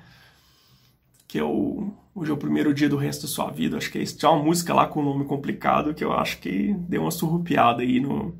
Que 1.33 1.39
é 1.39 1.43
o 1.43 1.91
Hoje 2.13 2.29
é 2.29 2.33
o 2.35 2.37
primeiro 2.37 2.71
dia 2.75 2.87
do 2.87 2.95
resto 2.95 3.23
da 3.23 3.27
sua 3.27 3.49
vida. 3.49 3.75
Acho 3.75 3.91
que 3.91 3.97
é 3.97 4.03
isso. 4.03 4.15
Tinha 4.15 4.29
uma 4.29 4.43
música 4.43 4.71
lá 4.71 4.85
com 4.85 5.01
um 5.01 5.03
nome 5.03 5.25
complicado 5.25 5.91
que 5.91 6.03
eu 6.03 6.13
acho 6.13 6.37
que 6.37 6.75
deu 6.87 7.01
uma 7.01 7.09
surrupiada 7.09 7.81
aí 7.81 7.99
no, 7.99 8.39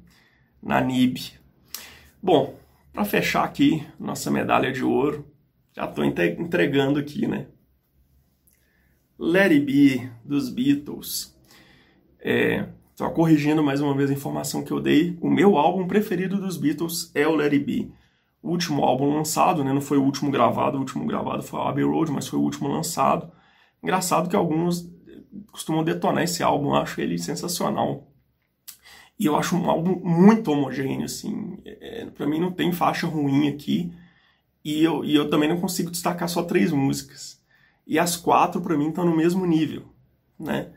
na 0.62 0.79
NIB. 0.79 1.19
Bom, 2.21 2.56
para 2.93 3.03
fechar 3.03 3.45
aqui 3.45 3.84
nossa 3.99 4.29
medalha 4.29 4.71
de 4.71 4.84
ouro, 4.84 5.25
já 5.75 5.86
estou 5.86 6.06
entregando 6.06 6.99
aqui, 6.99 7.25
né? 7.25 7.47
Let 9.17 9.51
It 9.51 9.65
Be, 9.65 10.12
dos 10.23 10.49
Beatles. 10.49 11.36
É, 12.19 12.67
só 12.93 13.10
corrigindo 13.10 13.63
mais 13.63 13.82
uma 13.82 13.97
vez 13.97 14.12
a 14.12 14.13
informação 14.13 14.63
que 14.63 14.71
eu 14.71 14.79
dei, 14.79 15.17
o 15.19 15.32
meu 15.32 15.58
álbum 15.58 15.88
preferido 15.88 16.39
dos 16.39 16.58
Beatles 16.58 17.10
é 17.15 17.27
o 17.27 17.36
Let 17.36 17.53
It 17.53 17.65
Be. 17.65 17.91
Último 18.43 18.84
álbum 18.84 19.15
lançado, 19.15 19.63
né, 19.63 19.71
não 19.71 19.79
foi 19.79 19.97
o 19.97 20.03
último 20.03 20.29
gravado, 20.29 20.75
o 20.75 20.82
último 20.82 21.06
gravado 21.06 21.41
foi 21.41 21.60
o 21.60 21.63
Abbey 21.63 21.86
Road, 21.86 22.12
mas 22.12 22.27
foi 22.27 22.38
o 22.38 22.41
último 22.41 22.67
lançado. 22.67 23.32
Engraçado 23.82 24.29
que 24.29 24.36
alguns 24.36 24.91
costumam 25.51 25.84
detonar 25.84 26.23
esse 26.23 26.43
álbum, 26.43 26.69
eu 26.69 26.75
acho 26.75 26.99
ele 26.99 27.17
sensacional. 27.17 28.08
E 29.17 29.25
eu 29.25 29.36
acho 29.36 29.56
um 29.56 29.69
álbum 29.69 29.99
muito 30.03 30.51
homogêneo, 30.51 31.06
assim. 31.06 31.58
É, 31.65 32.06
para 32.08 32.27
mim 32.27 32.39
não 32.39 32.51
tem 32.51 32.71
faixa 32.73 33.08
ruim 33.08 33.47
aqui. 33.47 33.93
E 34.63 34.84
eu, 34.84 35.03
e 35.06 35.15
eu 35.15 35.29
também 35.29 35.47
não 35.47 35.60
consigo 35.60 35.91
destacar 35.91 36.27
só 36.27 36.43
três 36.43 36.71
músicas. 36.71 37.41
E 37.86 37.99
as 37.99 38.15
quatro, 38.15 38.62
para 38.62 38.77
mim, 38.77 38.89
estão 38.89 39.06
no 39.06 39.15
mesmo 39.15 39.45
nível, 39.45 39.84
né? 40.39 40.71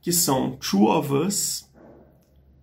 Que 0.00 0.12
são 0.12 0.56
Two 0.56 0.86
of 0.86 1.12
Us, 1.12 1.70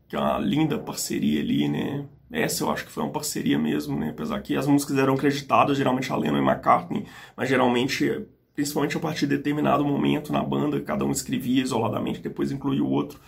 que 0.07 0.15
é 0.15 0.19
uma 0.19 0.39
linda 0.39 0.77
parceria 0.77 1.41
ali, 1.41 1.67
né? 1.67 2.07
Essa 2.31 2.63
eu 2.63 2.69
acho 2.69 2.85
que 2.85 2.91
foi 2.91 3.03
uma 3.03 3.11
parceria 3.11 3.57
mesmo, 3.57 3.97
né? 3.97 4.09
Apesar 4.09 4.41
que 4.41 4.55
as 4.55 4.67
músicas 4.67 4.97
eram 4.97 5.13
acreditadas, 5.13 5.77
geralmente 5.77 6.11
a 6.11 6.15
Lennon 6.15 6.37
e 6.37 6.41
McCartney, 6.41 7.05
mas 7.35 7.47
geralmente, 7.47 8.25
principalmente 8.53 8.97
a 8.97 8.99
partir 8.99 9.27
de 9.27 9.37
determinado 9.37 9.85
momento 9.85 10.33
na 10.33 10.43
banda, 10.43 10.81
cada 10.81 11.05
um 11.05 11.11
escrevia 11.11 11.63
isoladamente, 11.63 12.19
depois 12.19 12.51
incluía 12.51 12.83
o 12.83 12.89
outro. 12.89 13.19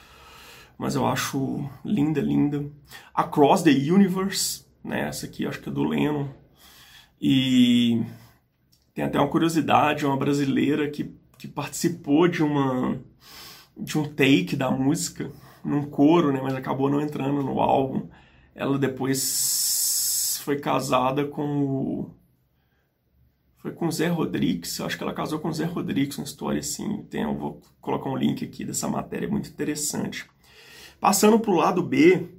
Mas 0.77 0.95
eu 0.95 1.05
acho 1.05 1.69
linda, 1.83 2.21
linda. 2.21 2.65
Across 3.13 3.63
the 3.63 3.71
Universe, 3.71 4.65
né? 4.83 5.07
Essa 5.07 5.25
aqui 5.25 5.45
acho 5.45 5.61
que 5.61 5.69
é 5.69 5.71
do 5.71 5.83
Lennon. 5.83 6.27
E 7.21 8.01
tem 8.93 9.03
até 9.03 9.19
uma 9.19 9.27
curiosidade, 9.27 10.05
uma 10.05 10.17
brasileira 10.17 10.89
que, 10.89 11.13
que 11.37 11.47
participou 11.47 12.27
de 12.27 12.43
uma 12.43 12.99
de 13.79 13.97
um 13.97 14.03
take 14.03 14.55
da 14.57 14.69
música 14.69 15.31
num 15.63 15.85
coro, 15.85 16.31
né, 16.31 16.41
mas 16.43 16.53
acabou 16.53 16.89
não 16.89 16.99
entrando 17.01 17.41
no 17.41 17.61
álbum. 17.61 18.09
Ela 18.59 18.77
depois 18.77 20.41
foi 20.43 20.59
casada 20.59 21.25
com 21.25 21.63
o 21.63 22.11
foi 23.57 23.71
com 23.71 23.87
o 23.87 23.91
Zé 23.91 24.07
Rodrigues, 24.07 24.79
acho 24.79 24.97
que 24.97 25.03
ela 25.03 25.13
casou 25.13 25.39
com 25.39 25.49
o 25.49 25.53
Zé 25.53 25.65
Rodrigues, 25.65 26.17
uma 26.17 26.23
história 26.23 26.59
assim, 26.59 27.03
tem, 27.09 27.23
eu 27.23 27.35
vou 27.35 27.61
colocar 27.81 28.09
um 28.09 28.15
link 28.15 28.43
aqui 28.43 28.63
dessa 28.63 28.87
matéria, 28.87 29.27
muito 29.27 29.49
interessante. 29.49 30.29
Passando 30.99 31.37
para 31.39 31.51
o 31.51 31.55
lado 31.55 31.83
B, 31.83 32.29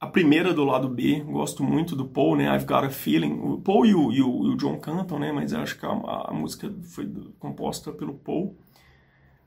a 0.00 0.06
primeira 0.06 0.52
do 0.52 0.64
lado 0.64 0.88
B, 0.88 1.20
gosto 1.20 1.62
muito 1.62 1.94
do 1.94 2.06
Paul, 2.06 2.36
né? 2.36 2.54
I've 2.54 2.64
Got 2.64 2.86
a 2.86 2.90
Feeling. 2.90 3.38
O 3.40 3.60
Paul 3.60 3.86
e 3.86 3.94
o, 3.94 4.12
e 4.12 4.20
o, 4.20 4.46
e 4.46 4.48
o 4.48 4.56
John 4.56 4.78
cantam, 4.78 5.18
né? 5.18 5.30
Mas 5.30 5.54
acho 5.54 5.78
que 5.78 5.86
a, 5.86 5.90
a, 5.90 6.32
música 6.32 6.74
foi 6.82 7.08
composta 7.38 7.92
pelo 7.92 8.14
Paul. 8.14 8.56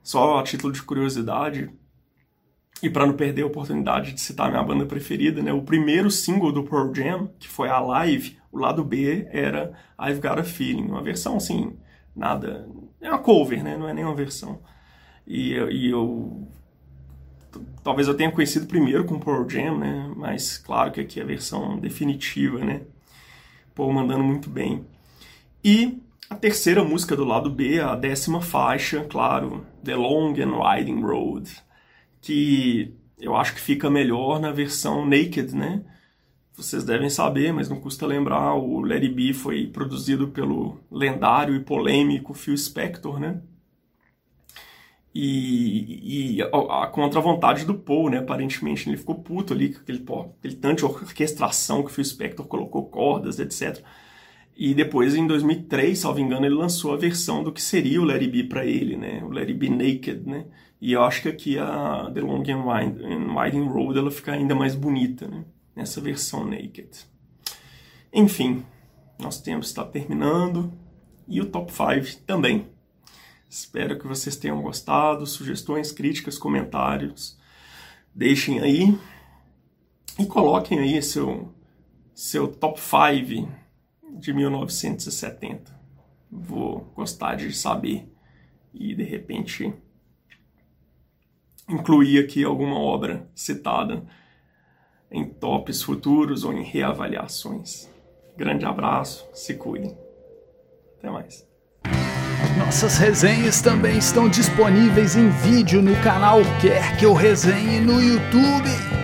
Só 0.02 0.40
a 0.40 0.44
título 0.44 0.72
de 0.72 0.82
curiosidade, 0.82 1.70
e 2.84 2.90
para 2.90 3.06
não 3.06 3.14
perder 3.14 3.44
a 3.44 3.48
oportunidade 3.48 4.14
de 4.14 4.22
citar 4.22 4.50
minha 4.50 4.64
banda 4.64 4.86
preferida, 4.86 5.42
né? 5.42 5.54
O 5.54 5.62
primeiro 5.62 6.12
single 6.12 6.52
do 6.52 6.64
Pearl 6.64 6.94
Jam, 6.94 7.30
que 7.40 7.48
foi 7.48 7.70
a 7.70 7.80
Live, 7.80 8.38
o 8.52 8.58
lado 8.58 8.84
B 8.84 9.28
era 9.32 9.74
I've 10.00 10.20
Got 10.20 10.40
a 10.40 10.44
Feeling, 10.44 10.88
uma 10.88 11.02
versão 11.02 11.38
assim, 11.38 11.76
nada, 12.16 12.68
é 13.02 13.10
uma 13.10 13.20
cover, 13.20 13.64
né? 13.64 13.78
Não 13.78 13.88
é 13.88 13.94
nem 13.94 14.04
uma 14.04 14.16
versão. 14.16 14.60
E, 15.26 15.54
e 15.54 15.90
eu 15.90 16.48
talvez 17.84 18.08
eu 18.08 18.14
tenha 18.14 18.32
conhecido 18.32 18.68
primeiro 18.68 19.06
com 19.06 19.20
Pearl 19.20 19.48
Jam, 19.48 19.78
né? 19.78 20.12
Mas 20.16 20.58
claro 20.58 20.92
que 20.92 21.02
aqui 21.02 21.20
é 21.20 21.24
a 21.24 21.28
versão 21.28 21.80
definitiva, 21.80 22.60
né? 22.60 22.82
Pô, 23.74 23.92
mandando 23.92 24.24
muito 24.24 24.50
bem. 24.50 24.86
E 25.64 26.02
a 26.30 26.36
terceira 26.36 26.84
música 26.84 27.16
do 27.16 27.24
lado 27.24 27.50
B, 27.50 27.80
a 27.80 27.96
décima 27.96 28.42
faixa, 28.42 29.06
claro, 29.06 29.66
The 29.84 29.96
Long 29.96 30.34
and 30.40 30.58
Winding 30.58 31.02
Road, 31.02 31.52
que 32.26 32.96
eu 33.20 33.36
acho 33.36 33.54
que 33.54 33.62
fica 33.62 33.90
melhor 33.90 34.40
na 34.40 34.52
versão 34.52 35.06
Naked, 35.06 35.56
né? 35.56 35.84
Vocês 36.54 36.84
devem 36.84 37.10
saber, 37.10 37.54
mas 37.54 37.70
não 37.70 37.80
custa 37.80 38.08
lembrar, 38.08 38.56
o 38.56 38.84
It 38.92 39.10
Be 39.10 39.34
foi 39.34 39.68
produzido 39.68 40.30
pelo 40.30 40.80
lendário 40.92 41.56
e 41.56 41.60
polêmico 41.60 42.34
Phil 42.34 42.58
Spector, 42.58 43.20
né? 43.20 43.42
E, 45.14 46.38
e 46.38 46.42
a, 46.42 46.84
a 46.84 46.88
contra 46.88 47.22
vontade 47.22 47.64
do 47.64 47.76
Paul, 47.76 48.10
né? 48.10 48.18
Aparentemente 48.18 48.90
ele 48.90 48.98
ficou 48.98 49.16
puto 49.16 49.54
ali 49.54 49.74
com 49.74 49.82
aquele, 49.82 50.00
pô, 50.00 50.22
aquele 50.40 50.56
tanto 50.56 50.80
de 50.80 50.86
orquestração 50.86 51.84
que 51.84 51.92
o 51.92 51.94
Phil 51.94 52.04
Spector 52.06 52.46
colocou 52.48 52.90
cordas, 52.90 53.40
etc. 53.40 53.84
E 54.58 54.74
depois, 54.74 55.16
em 55.16 55.28
2003, 55.28 56.00
salvo 56.00 56.20
engano, 56.20 56.46
ele 56.46 56.56
lançou 56.56 56.94
a 56.94 56.98
versão 56.98 57.44
do 57.44 57.52
que 57.52 57.62
seria 57.62 58.02
o 58.02 58.10
It 58.10 58.28
Be 58.28 58.44
pra 58.46 58.66
ele, 58.66 58.98
né? 58.98 59.22
O 59.24 59.38
It 59.38 59.54
Be 59.54 59.70
Naked, 59.70 60.24
né? 60.26 60.46
E 60.86 60.92
eu 60.92 61.04
acho 61.04 61.24
que 61.24 61.30
aqui 61.30 61.58
a 61.58 62.12
The 62.14 62.22
Long 62.22 62.44
and 62.48 62.64
Winding 62.64 63.68
Road 63.70 63.98
ela 63.98 64.12
fica 64.12 64.34
ainda 64.34 64.54
mais 64.54 64.76
bonita, 64.76 65.28
né? 65.28 65.44
Nessa 65.76 66.00
versão 66.00 66.46
Naked. 66.46 67.08
Enfim, 68.14 68.64
nosso 69.18 69.44
tempo 69.44 69.66
está 69.66 69.84
terminando 69.84 70.72
e 71.28 71.42
o 71.42 71.48
Top 71.48 71.74
5 71.74 72.22
também. 72.28 72.68
Espero 73.50 73.98
que 73.98 74.06
vocês 74.06 74.36
tenham 74.36 74.62
gostado. 74.62 75.26
Sugestões, 75.26 75.92
críticas, 75.92 76.38
comentários, 76.38 77.36
deixem 78.14 78.60
aí 78.60 78.96
e 80.20 80.26
coloquem 80.28 80.78
aí 80.78 81.02
seu, 81.02 81.52
seu 82.14 82.48
top 82.48 82.80
5 82.80 83.52
de 84.20 84.32
1970. 84.32 85.76
Vou 86.32 86.82
gostar 86.96 87.38
de 87.38 87.52
saber 87.54 88.08
e 88.72 88.94
de 88.94 89.04
repente 89.04 89.74
incluir 91.68 92.20
aqui 92.20 92.44
alguma 92.44 92.80
obra 92.80 93.28
citada 93.34 94.04
em 95.12 95.26
tops 95.26 95.82
futuros 95.82 96.44
ou 96.44 96.54
em 96.54 96.64
reavaliações. 96.64 97.90
Grande 98.38 98.66
abraço, 98.66 99.26
se 99.34 99.54
cuidem. 99.56 99.98
Até 100.98 101.10
mais. 101.10 101.48
Nossas 102.58 102.98
resenhas 102.98 103.62
também 103.62 103.98
estão 103.98 104.30
disponíveis 104.30 105.16
em 105.16 105.30
vídeo 105.30 105.82
no 105.82 105.96
canal 106.02 106.40
Quer 106.62 106.98
Que 106.98 107.06
Eu 107.06 107.14
Resenhe 107.14 107.80
no 107.80 108.02
YouTube. 108.02 108.95